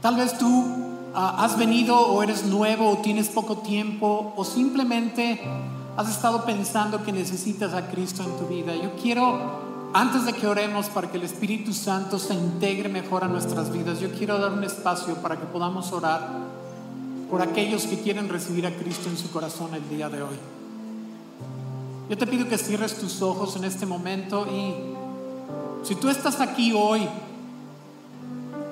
Tal 0.00 0.14
vez 0.14 0.38
tú 0.38 0.64
ah, 1.12 1.44
has 1.44 1.58
venido 1.58 1.98
o 1.98 2.22
eres 2.22 2.44
nuevo 2.44 2.90
o 2.90 2.98
tienes 2.98 3.28
poco 3.28 3.58
tiempo 3.58 4.32
o 4.36 4.44
simplemente 4.44 5.40
has 5.96 6.08
estado 6.08 6.44
pensando 6.44 7.02
que 7.02 7.10
necesitas 7.10 7.74
a 7.74 7.88
Cristo 7.88 8.22
en 8.22 8.38
tu 8.38 8.46
vida. 8.46 8.72
Yo 8.76 8.94
quiero 8.94 9.90
antes 9.94 10.26
de 10.26 10.32
que 10.32 10.46
oremos 10.46 10.86
para 10.90 11.10
que 11.10 11.16
el 11.16 11.24
Espíritu 11.24 11.72
Santo 11.72 12.20
se 12.20 12.34
integre 12.34 12.88
mejor 12.88 13.24
a 13.24 13.26
nuestras 13.26 13.72
vidas, 13.72 13.98
yo 13.98 14.12
quiero 14.12 14.38
dar 14.38 14.52
un 14.52 14.62
espacio 14.62 15.16
para 15.16 15.36
que 15.36 15.46
podamos 15.46 15.90
orar 15.90 16.20
por 17.32 17.42
aquellos 17.42 17.82
que 17.82 17.98
quieren 17.98 18.28
recibir 18.28 18.64
a 18.64 18.70
Cristo 18.76 19.08
en 19.08 19.18
su 19.18 19.28
corazón 19.32 19.74
el 19.74 19.88
día 19.88 20.08
de 20.08 20.22
hoy. 20.22 20.36
Yo 22.08 22.16
te 22.16 22.28
pido 22.28 22.46
que 22.46 22.58
cierres 22.58 22.96
tus 22.96 23.22
ojos 23.22 23.56
en 23.56 23.64
este 23.64 23.86
momento 23.86 24.46
y 24.46 25.02
si 25.84 25.94
tú 25.94 26.08
estás 26.08 26.40
aquí 26.40 26.72
hoy 26.72 27.06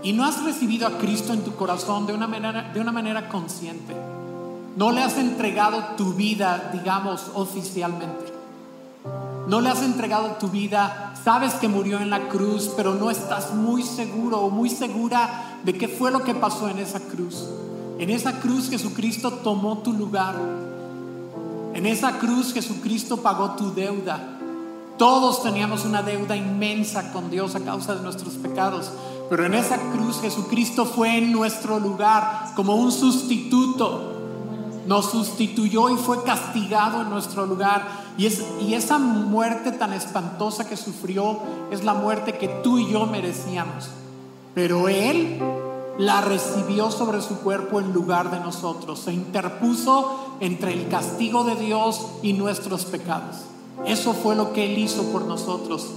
y 0.03 0.13
no 0.13 0.25
has 0.25 0.43
recibido 0.43 0.87
a 0.87 0.99
Cristo 0.99 1.33
en 1.33 1.43
tu 1.43 1.55
corazón 1.55 2.07
de 2.07 2.15
una 2.15 2.27
manera, 2.27 2.73
de 2.73 2.81
una 2.81 2.91
manera 2.91 3.29
consciente, 3.29 3.95
no 4.77 4.91
le 4.91 5.03
has 5.03 5.19
entregado 5.19 5.95
tu 5.97 6.15
vida, 6.15 6.71
digamos, 6.73 7.31
oficialmente, 7.35 8.33
no 9.47 9.61
le 9.61 9.69
has 9.69 9.83
entregado 9.83 10.37
tu 10.41 10.49
vida, 10.49 11.13
sabes 11.23 11.55
que 11.55 11.69
murió 11.69 12.01
en 12.01 12.09
la 12.09 12.29
cruz, 12.29 12.71
pero 12.77 12.95
no 12.95 13.11
estás 13.11 13.55
muy 13.55 13.83
seguro 13.83 14.41
o 14.41 14.51
muy 14.51 14.71
segura 14.71 15.59
de 15.63 15.75
qué 15.75 15.89
fue 15.89 16.11
lo 16.11 16.25
que 16.25 16.35
pasó 16.35 16.69
en 16.69 16.79
esa 16.79 17.01
cruz. 17.01 17.47
En 17.99 18.09
esa 18.11 18.41
cruz 18.41 18.71
Jesucristo 18.71 19.31
tomó 19.31 19.79
tu 19.79 19.93
lugar. 19.93 20.35
En 21.75 21.87
esa 21.87 22.19
cruz 22.19 22.53
Jesucristo 22.53 23.19
pagó 23.19 23.53
tu 23.53 23.73
deuda. 23.73 24.32
Todos 24.99 25.43
teníamos 25.43 25.85
una 25.85 26.03
deuda 26.03 26.37
inmensa 26.37 27.13
con 27.13 27.31
Dios 27.31 27.55
a 27.55 27.61
causa 27.61 27.95
de 27.95 28.03
nuestros 28.03 28.35
pecados, 28.35 28.91
pero 29.31 29.47
en 29.47 29.55
esa 29.55 29.79
cruz 29.93 30.21
Jesucristo 30.21 30.85
fue 30.85 31.19
en 31.19 31.33
nuestro 31.33 31.81
lugar 31.81 32.53
como 32.55 32.77
un 32.77 32.93
sustituto 32.93 34.13
nos 34.87 35.11
sustituyó 35.11 35.91
y 35.91 35.97
fue 35.97 36.23
castigado 36.25 37.03
en 37.03 37.11
nuestro 37.11 37.47
lugar. 37.47 37.87
Y, 38.19 38.27
es, 38.27 38.45
y 38.61 38.75
esa 38.75 38.99
muerte 38.99 39.73
tan 39.73 39.93
espantosa 39.93 40.69
que 40.69 40.77
sufrió 40.77 41.39
es 41.71 41.85
la 41.85 41.95
muerte 41.95 42.37
que 42.37 42.49
tú 42.49 42.79
y 42.79 42.91
yo 42.91 43.07
merecíamos. 43.07 43.91
Pero 44.55 44.89
Él 44.89 45.41
la 45.99 46.21
recibió 46.21 46.91
sobre 46.91 47.23
su 47.23 47.39
cuerpo 47.39 47.81
en 47.81 47.93
lugar 47.93 48.31
de 48.31 48.41
nosotros. 48.41 48.99
Se 49.01 49.13
interpuso 49.13 50.37
entre 50.41 50.73
el 50.73 50.89
castigo 50.89 51.45
de 51.45 51.57
Dios 51.57 52.05
y 52.23 52.33
nuestros 52.33 52.85
pecados. 52.85 53.37
Eso 53.87 54.13
fue 54.13 54.37
lo 54.37 54.53
que 54.53 54.67
Él 54.67 54.79
hizo 54.79 55.05
por 55.13 55.27
nosotros. 55.27 55.89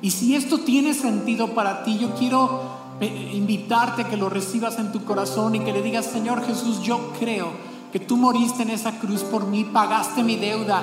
Y 0.00 0.10
si 0.10 0.36
esto 0.36 0.58
tiene 0.58 0.94
sentido 0.94 1.54
para 1.54 1.82
ti, 1.82 1.98
yo 1.98 2.14
quiero 2.14 2.60
eh, 3.00 3.32
invitarte 3.34 4.02
a 4.02 4.08
que 4.08 4.16
lo 4.16 4.28
recibas 4.28 4.78
en 4.78 4.92
tu 4.92 5.04
corazón 5.04 5.54
y 5.54 5.60
que 5.60 5.72
le 5.72 5.82
digas, 5.82 6.06
Señor 6.06 6.44
Jesús, 6.44 6.82
yo 6.82 7.12
creo 7.18 7.48
que 7.92 8.00
tú 8.00 8.16
moriste 8.16 8.62
en 8.62 8.70
esa 8.70 8.98
cruz 8.98 9.22
por 9.22 9.46
mí, 9.46 9.64
pagaste 9.64 10.22
mi 10.22 10.36
deuda 10.36 10.82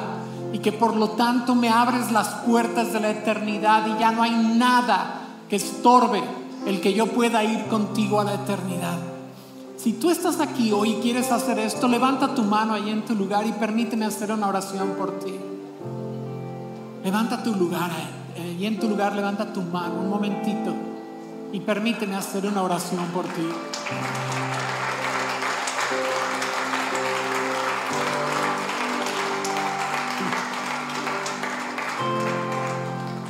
y 0.53 0.59
que 0.59 0.71
por 0.71 0.95
lo 0.95 1.11
tanto 1.11 1.55
me 1.55 1.69
abres 1.69 2.11
las 2.11 2.27
puertas 2.45 2.93
de 2.93 2.99
la 2.99 3.11
eternidad 3.11 3.85
y 3.87 3.99
ya 3.99 4.11
no 4.11 4.23
hay 4.23 4.31
nada 4.31 5.21
que 5.49 5.57
estorbe 5.57 6.23
el 6.65 6.81
que 6.81 6.93
yo 6.93 7.07
pueda 7.07 7.43
ir 7.43 7.67
contigo 7.67 8.19
a 8.19 8.23
la 8.23 8.33
eternidad. 8.33 8.97
Si 9.77 9.93
tú 9.93 10.09
estás 10.09 10.39
aquí 10.39 10.71
hoy 10.71 10.91
y 10.91 11.01
quieres 11.01 11.31
hacer 11.31 11.59
esto, 11.59 11.87
levanta 11.87 12.35
tu 12.35 12.43
mano 12.43 12.73
ahí 12.73 12.89
en 12.89 13.03
tu 13.03 13.15
lugar 13.15 13.47
y 13.47 13.51
permíteme 13.51 14.05
hacer 14.05 14.31
una 14.31 14.47
oración 14.47 14.89
por 14.97 15.19
ti. 15.19 15.33
Levanta 17.03 17.41
tu 17.41 17.55
lugar 17.55 17.89
eh, 18.35 18.57
y 18.59 18.65
en 18.65 18.79
tu 18.79 18.87
lugar 18.87 19.15
levanta 19.15 19.51
tu 19.51 19.61
mano 19.61 19.95
un 20.01 20.09
momentito 20.09 20.73
y 21.51 21.59
permíteme 21.59 22.15
hacer 22.15 22.45
una 22.45 22.61
oración 22.61 23.05
por 23.07 23.25
ti. 23.25 23.47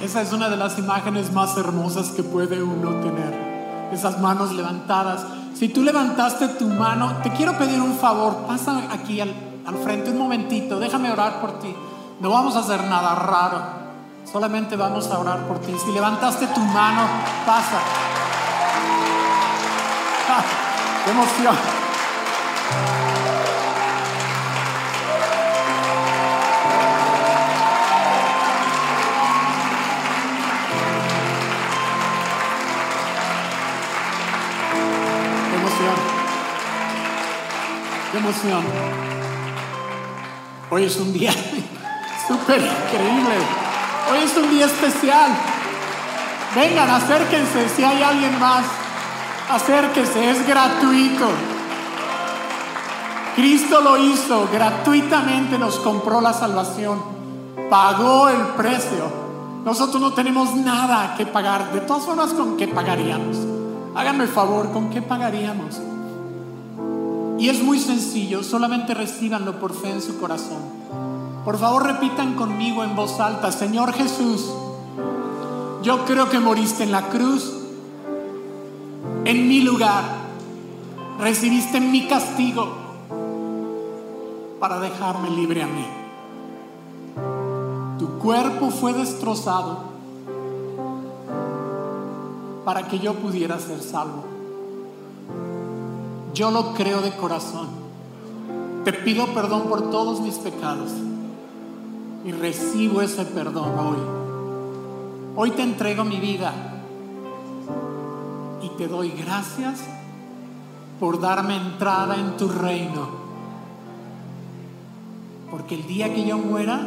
Esa 0.03 0.21
es 0.23 0.33
una 0.33 0.49
de 0.49 0.57
las 0.57 0.77
imágenes 0.77 1.31
más 1.31 1.55
hermosas 1.57 2.09
que 2.09 2.23
puede 2.23 2.61
uno 2.61 2.99
tener. 3.01 3.33
Esas 3.93 4.19
manos 4.19 4.51
levantadas. 4.51 5.25
Si 5.53 5.69
tú 5.69 5.83
levantaste 5.83 6.47
tu 6.49 6.67
mano, 6.67 7.17
te 7.23 7.31
quiero 7.31 7.57
pedir 7.57 7.79
un 7.79 7.93
favor. 7.93 8.45
Pasa 8.47 8.91
aquí 8.91 9.21
al, 9.21 9.33
frente 9.83 10.09
un 10.09 10.17
momentito. 10.17 10.79
Déjame 10.79 11.11
orar 11.11 11.39
por 11.39 11.59
ti. 11.59 11.73
No 12.21 12.29
vamos 12.29 12.55
a 12.55 12.59
hacer 12.59 12.83
nada 12.83 13.15
raro. 13.15 13.63
Solamente 14.31 14.75
vamos 14.75 15.09
a 15.09 15.17
orar 15.17 15.39
por 15.47 15.59
ti. 15.59 15.75
Si 15.83 15.91
levantaste 15.91 16.45
tu 16.45 16.59
mano, 16.59 17.07
pasa. 17.47 17.79
¡Qué 21.03 21.09
emoción! 21.09 21.55
Qué 38.11 38.17
emoción. 38.17 38.63
Hoy 40.69 40.83
es 40.83 40.97
un 40.97 41.13
día 41.13 41.33
súper 42.27 42.57
increíble. 42.57 43.35
Hoy 44.11 44.19
es 44.23 44.35
un 44.37 44.49
día 44.49 44.65
especial. 44.65 45.31
Vengan, 46.55 46.89
acérquense 46.89 47.69
si 47.69 47.83
hay 47.83 48.01
alguien 48.01 48.39
más. 48.39 48.65
Acérquense, 49.49 50.31
es 50.31 50.47
gratuito. 50.47 51.27
Cristo 53.35 53.81
lo 53.81 53.97
hizo, 53.97 54.49
gratuitamente 54.51 55.57
nos 55.57 55.77
compró 55.77 56.19
la 56.19 56.33
salvación. 56.33 57.01
Pagó 57.69 58.29
el 58.29 58.41
precio. 58.57 59.21
Nosotros 59.63 60.01
no 60.01 60.13
tenemos 60.13 60.55
nada 60.55 61.15
que 61.15 61.25
pagar. 61.25 61.71
De 61.71 61.81
todas 61.81 62.03
formas, 62.03 62.33
¿con 62.33 62.57
qué 62.57 62.67
pagaríamos? 62.67 63.37
Háganme 63.95 64.23
el 64.23 64.29
favor, 64.29 64.71
¿con 64.71 64.89
qué 64.89 65.01
pagaríamos? 65.01 65.79
Y 67.37 67.49
es 67.49 67.61
muy 67.63 67.79
sencillo, 67.79 68.43
solamente 68.43 68.93
recibanlo 68.93 69.59
por 69.59 69.73
fe 69.73 69.89
en 69.89 70.01
su 70.01 70.19
corazón. 70.19 71.10
Por 71.43 71.57
favor 71.57 71.83
repitan 71.83 72.35
conmigo 72.35 72.83
en 72.83 72.95
voz 72.95 73.19
alta, 73.19 73.51
Señor 73.51 73.93
Jesús, 73.93 74.51
yo 75.81 76.05
creo 76.05 76.29
que 76.29 76.39
moriste 76.39 76.83
en 76.83 76.91
la 76.91 77.09
cruz, 77.09 77.51
en 79.25 79.47
mi 79.47 79.61
lugar, 79.61 80.03
recibiste 81.19 81.79
mi 81.79 82.07
castigo 82.07 82.67
para 84.59 84.79
dejarme 84.79 85.31
libre 85.31 85.63
a 85.63 85.67
mí. 85.67 85.87
Tu 87.97 88.07
cuerpo 88.19 88.69
fue 88.69 88.93
destrozado 88.93 89.79
para 92.63 92.87
que 92.87 92.99
yo 92.99 93.15
pudiera 93.15 93.57
ser 93.57 93.81
salvo. 93.81 94.25
Yo 96.35 96.51
lo 96.51 96.75
creo 96.75 97.01
de 97.01 97.11
corazón. 97.15 97.67
Te 98.85 98.93
pido 98.93 99.25
perdón 99.33 99.63
por 99.63 99.89
todos 99.89 100.21
mis 100.21 100.35
pecados 100.35 100.91
y 102.25 102.31
recibo 102.31 103.01
ese 103.01 103.25
perdón 103.25 103.77
hoy. 103.79 103.97
Hoy 105.35 105.51
te 105.51 105.63
entrego 105.63 106.03
mi 106.03 106.19
vida 106.19 106.53
y 108.61 108.69
te 108.69 108.87
doy 108.87 109.09
gracias 109.11 109.81
por 110.99 111.19
darme 111.19 111.55
entrada 111.55 112.15
en 112.15 112.37
tu 112.37 112.47
reino. 112.47 113.21
Porque 115.49 115.75
el 115.75 115.87
día 115.87 116.13
que 116.13 116.25
yo 116.25 116.37
muera, 116.37 116.79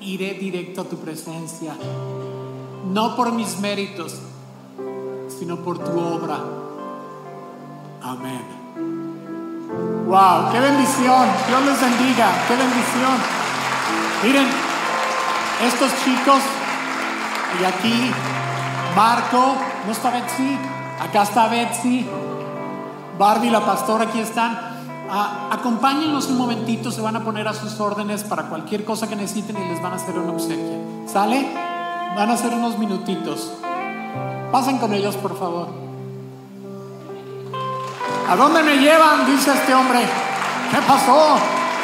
iré 0.00 0.34
directo 0.34 0.82
a 0.82 0.84
tu 0.84 0.96
presencia. 0.96 1.74
No 2.92 3.16
por 3.16 3.32
mis 3.32 3.60
méritos, 3.60 4.18
sino 5.28 5.56
por 5.58 5.78
tu 5.78 5.98
obra 5.98 6.64
Amén. 8.04 8.42
Wow, 10.06 10.52
qué 10.52 10.60
bendición. 10.60 11.26
Dios 11.48 11.64
les 11.64 11.80
bendiga. 11.80 12.28
Qué 12.46 12.54
bendición. 12.54 13.43
Miren, 14.24 14.46
estos 15.66 15.92
chicos, 16.02 16.40
y 17.60 17.64
aquí 17.66 18.10
Marco, 18.96 19.54
no 19.84 19.92
está 19.92 20.12
Betsy, 20.12 20.58
acá 20.98 21.24
está 21.24 21.48
Betsy, 21.48 22.06
Barbie, 23.18 23.50
la 23.50 23.60
pastora, 23.60 24.04
aquí 24.04 24.20
están. 24.20 24.58
Ah, 25.10 25.50
acompáñenlos 25.52 26.28
un 26.28 26.38
momentito, 26.38 26.90
se 26.90 27.02
van 27.02 27.16
a 27.16 27.20
poner 27.20 27.46
a 27.46 27.52
sus 27.52 27.78
órdenes 27.78 28.24
para 28.24 28.44
cualquier 28.44 28.86
cosa 28.86 29.06
que 29.10 29.14
necesiten 29.14 29.58
y 29.58 29.68
les 29.68 29.82
van 29.82 29.92
a 29.92 29.96
hacer 29.96 30.18
una 30.18 30.32
obsequio. 30.32 31.06
¿Sale? 31.06 31.46
Van 32.16 32.30
a 32.30 32.32
hacer 32.32 32.54
unos 32.54 32.78
minutitos. 32.78 33.52
Pasen 34.50 34.78
con 34.78 34.94
ellos, 34.94 35.16
por 35.16 35.38
favor. 35.38 35.68
¿A 38.26 38.36
dónde 38.36 38.62
me 38.62 38.78
llevan? 38.78 39.26
Dice 39.26 39.52
este 39.52 39.74
hombre. 39.74 40.00
¿Qué 40.70 40.78
pasó? 40.88 41.36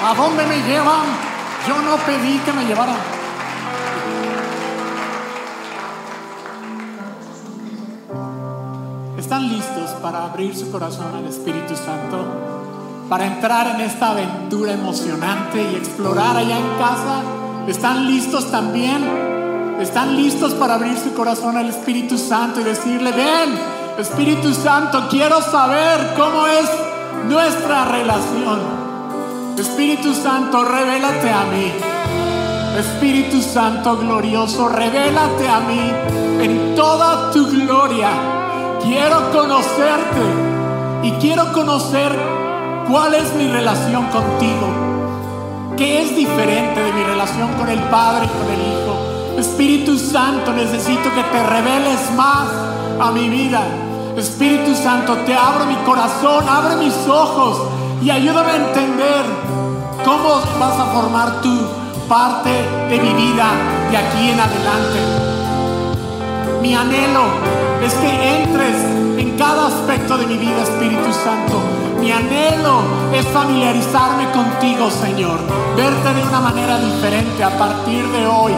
¿A 0.06 0.14
dónde 0.14 0.46
me 0.46 0.62
llevan? 0.62 1.29
Yo 1.68 1.80
no 1.82 1.96
pedí 1.96 2.38
que 2.38 2.52
me 2.52 2.64
llevaran. 2.64 2.96
¿Están 9.18 9.48
listos 9.48 9.90
para 10.02 10.24
abrir 10.24 10.56
su 10.56 10.70
corazón 10.72 11.14
al 11.14 11.26
Espíritu 11.26 11.76
Santo? 11.76 12.24
Para 13.08 13.26
entrar 13.26 13.74
en 13.74 13.82
esta 13.82 14.10
aventura 14.10 14.72
emocionante 14.72 15.62
y 15.62 15.76
explorar 15.76 16.36
allá 16.36 16.58
en 16.58 16.78
casa. 16.78 17.22
¿Están 17.66 18.06
listos 18.06 18.50
también? 18.50 19.78
¿Están 19.80 20.16
listos 20.16 20.54
para 20.54 20.74
abrir 20.74 20.98
su 20.98 21.12
corazón 21.12 21.56
al 21.56 21.68
Espíritu 21.68 22.16
Santo 22.16 22.60
y 22.60 22.64
decirle, 22.64 23.12
ven, 23.12 23.58
Espíritu 23.98 24.54
Santo, 24.54 25.08
quiero 25.10 25.42
saber 25.42 26.14
cómo 26.16 26.46
es 26.46 26.70
nuestra 27.28 27.84
relación? 27.84 28.79
Espíritu 29.60 30.14
Santo, 30.14 30.64
revélate 30.64 31.30
a 31.30 31.44
mí. 31.44 31.70
Espíritu 32.78 33.42
Santo 33.42 33.98
glorioso, 33.98 34.70
revélate 34.70 35.46
a 35.46 35.60
mí 35.60 35.92
en 36.40 36.74
toda 36.74 37.30
tu 37.30 37.46
gloria. 37.46 38.08
Quiero 38.82 39.30
conocerte 39.30 40.22
y 41.02 41.10
quiero 41.20 41.52
conocer 41.52 42.10
cuál 42.88 43.12
es 43.12 43.34
mi 43.34 43.48
relación 43.48 44.06
contigo. 44.06 44.66
¿Qué 45.76 46.04
es 46.04 46.16
diferente 46.16 46.82
de 46.82 46.92
mi 46.94 47.02
relación 47.02 47.52
con 47.58 47.68
el 47.68 47.80
Padre 47.90 48.24
y 48.24 48.28
con 48.28 48.50
el 48.50 48.60
Hijo? 48.60 49.40
Espíritu 49.40 49.98
Santo, 49.98 50.54
necesito 50.54 51.12
que 51.14 51.22
te 51.22 51.46
reveles 51.46 52.10
más 52.16 52.48
a 52.98 53.10
mi 53.10 53.28
vida. 53.28 53.60
Espíritu 54.16 54.74
Santo, 54.74 55.18
te 55.26 55.34
abro 55.34 55.66
mi 55.66 55.76
corazón, 55.84 56.48
abre 56.48 56.76
mis 56.76 56.96
ojos 57.06 57.60
y 58.02 58.10
ayúdame 58.10 58.52
a 58.52 58.56
entender 58.56 59.24
cómo 60.04 60.40
vas 60.58 60.78
a 60.78 60.86
formar 60.86 61.40
tu 61.42 61.54
parte 62.08 62.50
de 62.88 62.98
mi 62.98 63.12
vida 63.12 63.50
de 63.90 63.96
aquí 63.96 64.30
en 64.30 64.40
adelante. 64.40 65.30
Mi 66.62 66.74
anhelo 66.74 67.24
es 67.84 67.94
que 67.94 68.42
entres 68.42 68.76
en 69.18 69.36
cada 69.36 69.68
aspecto 69.68 70.16
de 70.16 70.26
mi 70.26 70.38
vida, 70.38 70.62
Espíritu 70.62 71.12
Santo. 71.12 71.60
Mi 72.00 72.10
anhelo 72.10 72.80
es 73.12 73.26
familiarizarme 73.26 74.30
contigo, 74.30 74.90
Señor. 74.90 75.38
Verte 75.76 76.14
de 76.14 76.22
una 76.22 76.40
manera 76.40 76.78
diferente 76.78 77.44
a 77.44 77.50
partir 77.58 78.06
de 78.08 78.26
hoy 78.26 78.52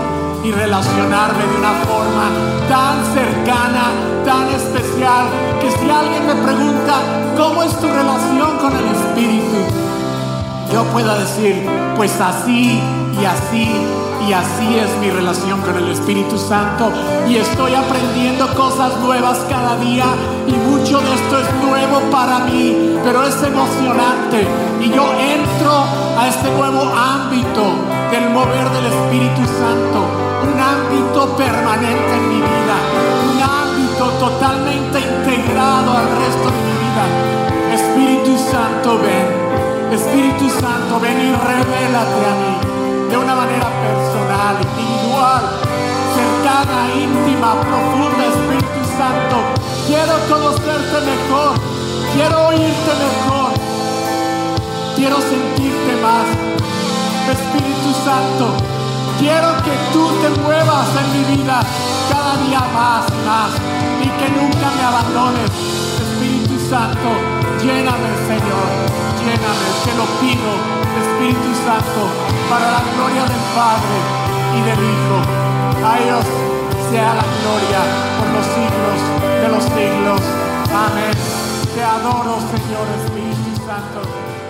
y 0.45 0.51
relacionarme 0.53 1.45
de 1.45 1.57
una 1.57 1.73
forma 1.85 2.31
tan 2.69 3.05
cercana, 3.15 3.91
tan 4.25 4.49
especial, 4.49 5.27
que 5.61 5.71
si 5.71 5.91
alguien 5.91 6.27
me 6.27 6.35
pregunta, 6.35 7.01
¿cómo 7.37 7.63
es 7.63 7.77
tu 7.79 7.87
relación 7.87 8.59
con 8.59 8.77
el 8.77 8.87
Espíritu? 8.87 9.57
Yo 10.73 10.85
pueda 10.85 11.19
decir, 11.19 11.69
pues 11.97 12.21
así 12.21 12.81
y 13.21 13.25
así 13.25 13.69
y 14.29 14.33
así 14.33 14.79
es 14.79 14.97
mi 14.99 15.11
relación 15.11 15.61
con 15.63 15.77
el 15.77 15.91
Espíritu 15.91 16.39
Santo. 16.39 16.93
Y 17.29 17.37
estoy 17.37 17.75
aprendiendo 17.75 18.47
cosas 18.55 18.97
nuevas 19.01 19.39
cada 19.51 19.77
día 19.77 20.07
y 20.47 20.53
mucho 20.53 21.01
de 21.01 21.15
esto 21.15 21.39
es 21.39 21.65
nuevo 21.65 22.01
para 22.11 22.41
mí, 22.41 22.99
pero 23.03 23.25
es 23.25 23.43
emocionante. 23.43 24.47
Y 24.81 24.91
yo 24.91 25.13
entro 25.19 25.85
a 26.19 26.29
este 26.29 26.51
nuevo 26.53 26.83
ámbito 26.95 27.63
del 28.11 28.31
mover 28.31 28.71
del 28.71 28.87
Espíritu 28.87 29.43
Santo, 29.47 30.07
un 30.45 30.61
ámbito 30.61 31.37
permanente 31.37 32.17
en 32.17 32.29
mi 32.29 32.37
vida, 32.37 32.92
totalmente 34.23 35.01
integrado 35.01 35.91
al 35.99 36.07
resto 36.23 36.47
de 36.55 36.61
mi 36.63 36.75
vida. 36.79 37.05
Espíritu 37.75 38.39
Santo, 38.39 39.01
ven, 39.03 39.27
Espíritu 39.91 40.49
Santo, 40.49 41.01
ven 41.01 41.19
y 41.19 41.33
revélate 41.35 42.23
a 42.31 42.35
mí 42.39 42.55
de 43.11 43.17
una 43.19 43.35
manera 43.35 43.67
personal, 43.83 44.55
individual, 44.63 45.43
cercana, 46.15 46.81
íntima, 46.95 47.51
profunda, 47.67 48.23
Espíritu 48.31 48.83
Santo. 48.95 49.37
Quiero 49.89 50.15
conocerte 50.31 50.99
mejor, 51.03 51.59
quiero 52.15 52.47
oírte 52.47 52.93
mejor, 53.03 53.51
quiero 54.95 55.17
sentirte 55.19 55.93
más. 56.01 56.27
Espíritu 57.27 57.91
Santo, 58.07 58.55
quiero 59.19 59.51
que 59.67 59.75
tú 59.93 60.07
te 60.23 60.29
muevas 60.43 60.87
en 60.95 61.07
mi 61.11 61.43
vida 61.43 61.61
cada 62.11 62.37
día 62.37 62.61
más 62.75 63.05
y 63.09 63.19
más 63.27 63.51
y 64.03 64.09
que 64.19 64.29
nunca 64.31 64.67
me 64.77 64.83
abandones. 64.83 65.51
Espíritu 66.01 66.59
Santo, 66.69 67.09
lléname, 67.61 68.11
Señor, 68.27 68.69
lléname, 69.21 69.69
te 69.85 69.93
lo 69.95 70.07
pido 70.21 70.83
Espíritu 71.01 71.55
Santo, 71.65 72.03
para 72.51 72.71
la 72.73 72.83
gloria 72.95 73.23
del 73.23 73.45
Padre 73.55 73.97
y 74.57 74.61
del 74.63 74.81
Hijo. 74.81 75.19
A 75.85 75.97
Dios 76.05 76.25
sea 76.91 77.15
la 77.15 77.27
gloria 77.41 77.81
por 78.19 78.29
los 78.37 78.47
siglos 78.47 78.99
de 79.41 79.49
los 79.49 79.65
siglos. 79.65 80.21
Amén. 80.71 81.15
Te 81.75 81.83
adoro, 81.83 82.39
Señor 82.53 82.87
Espíritu 83.03 83.57
Santo. 83.67 84.42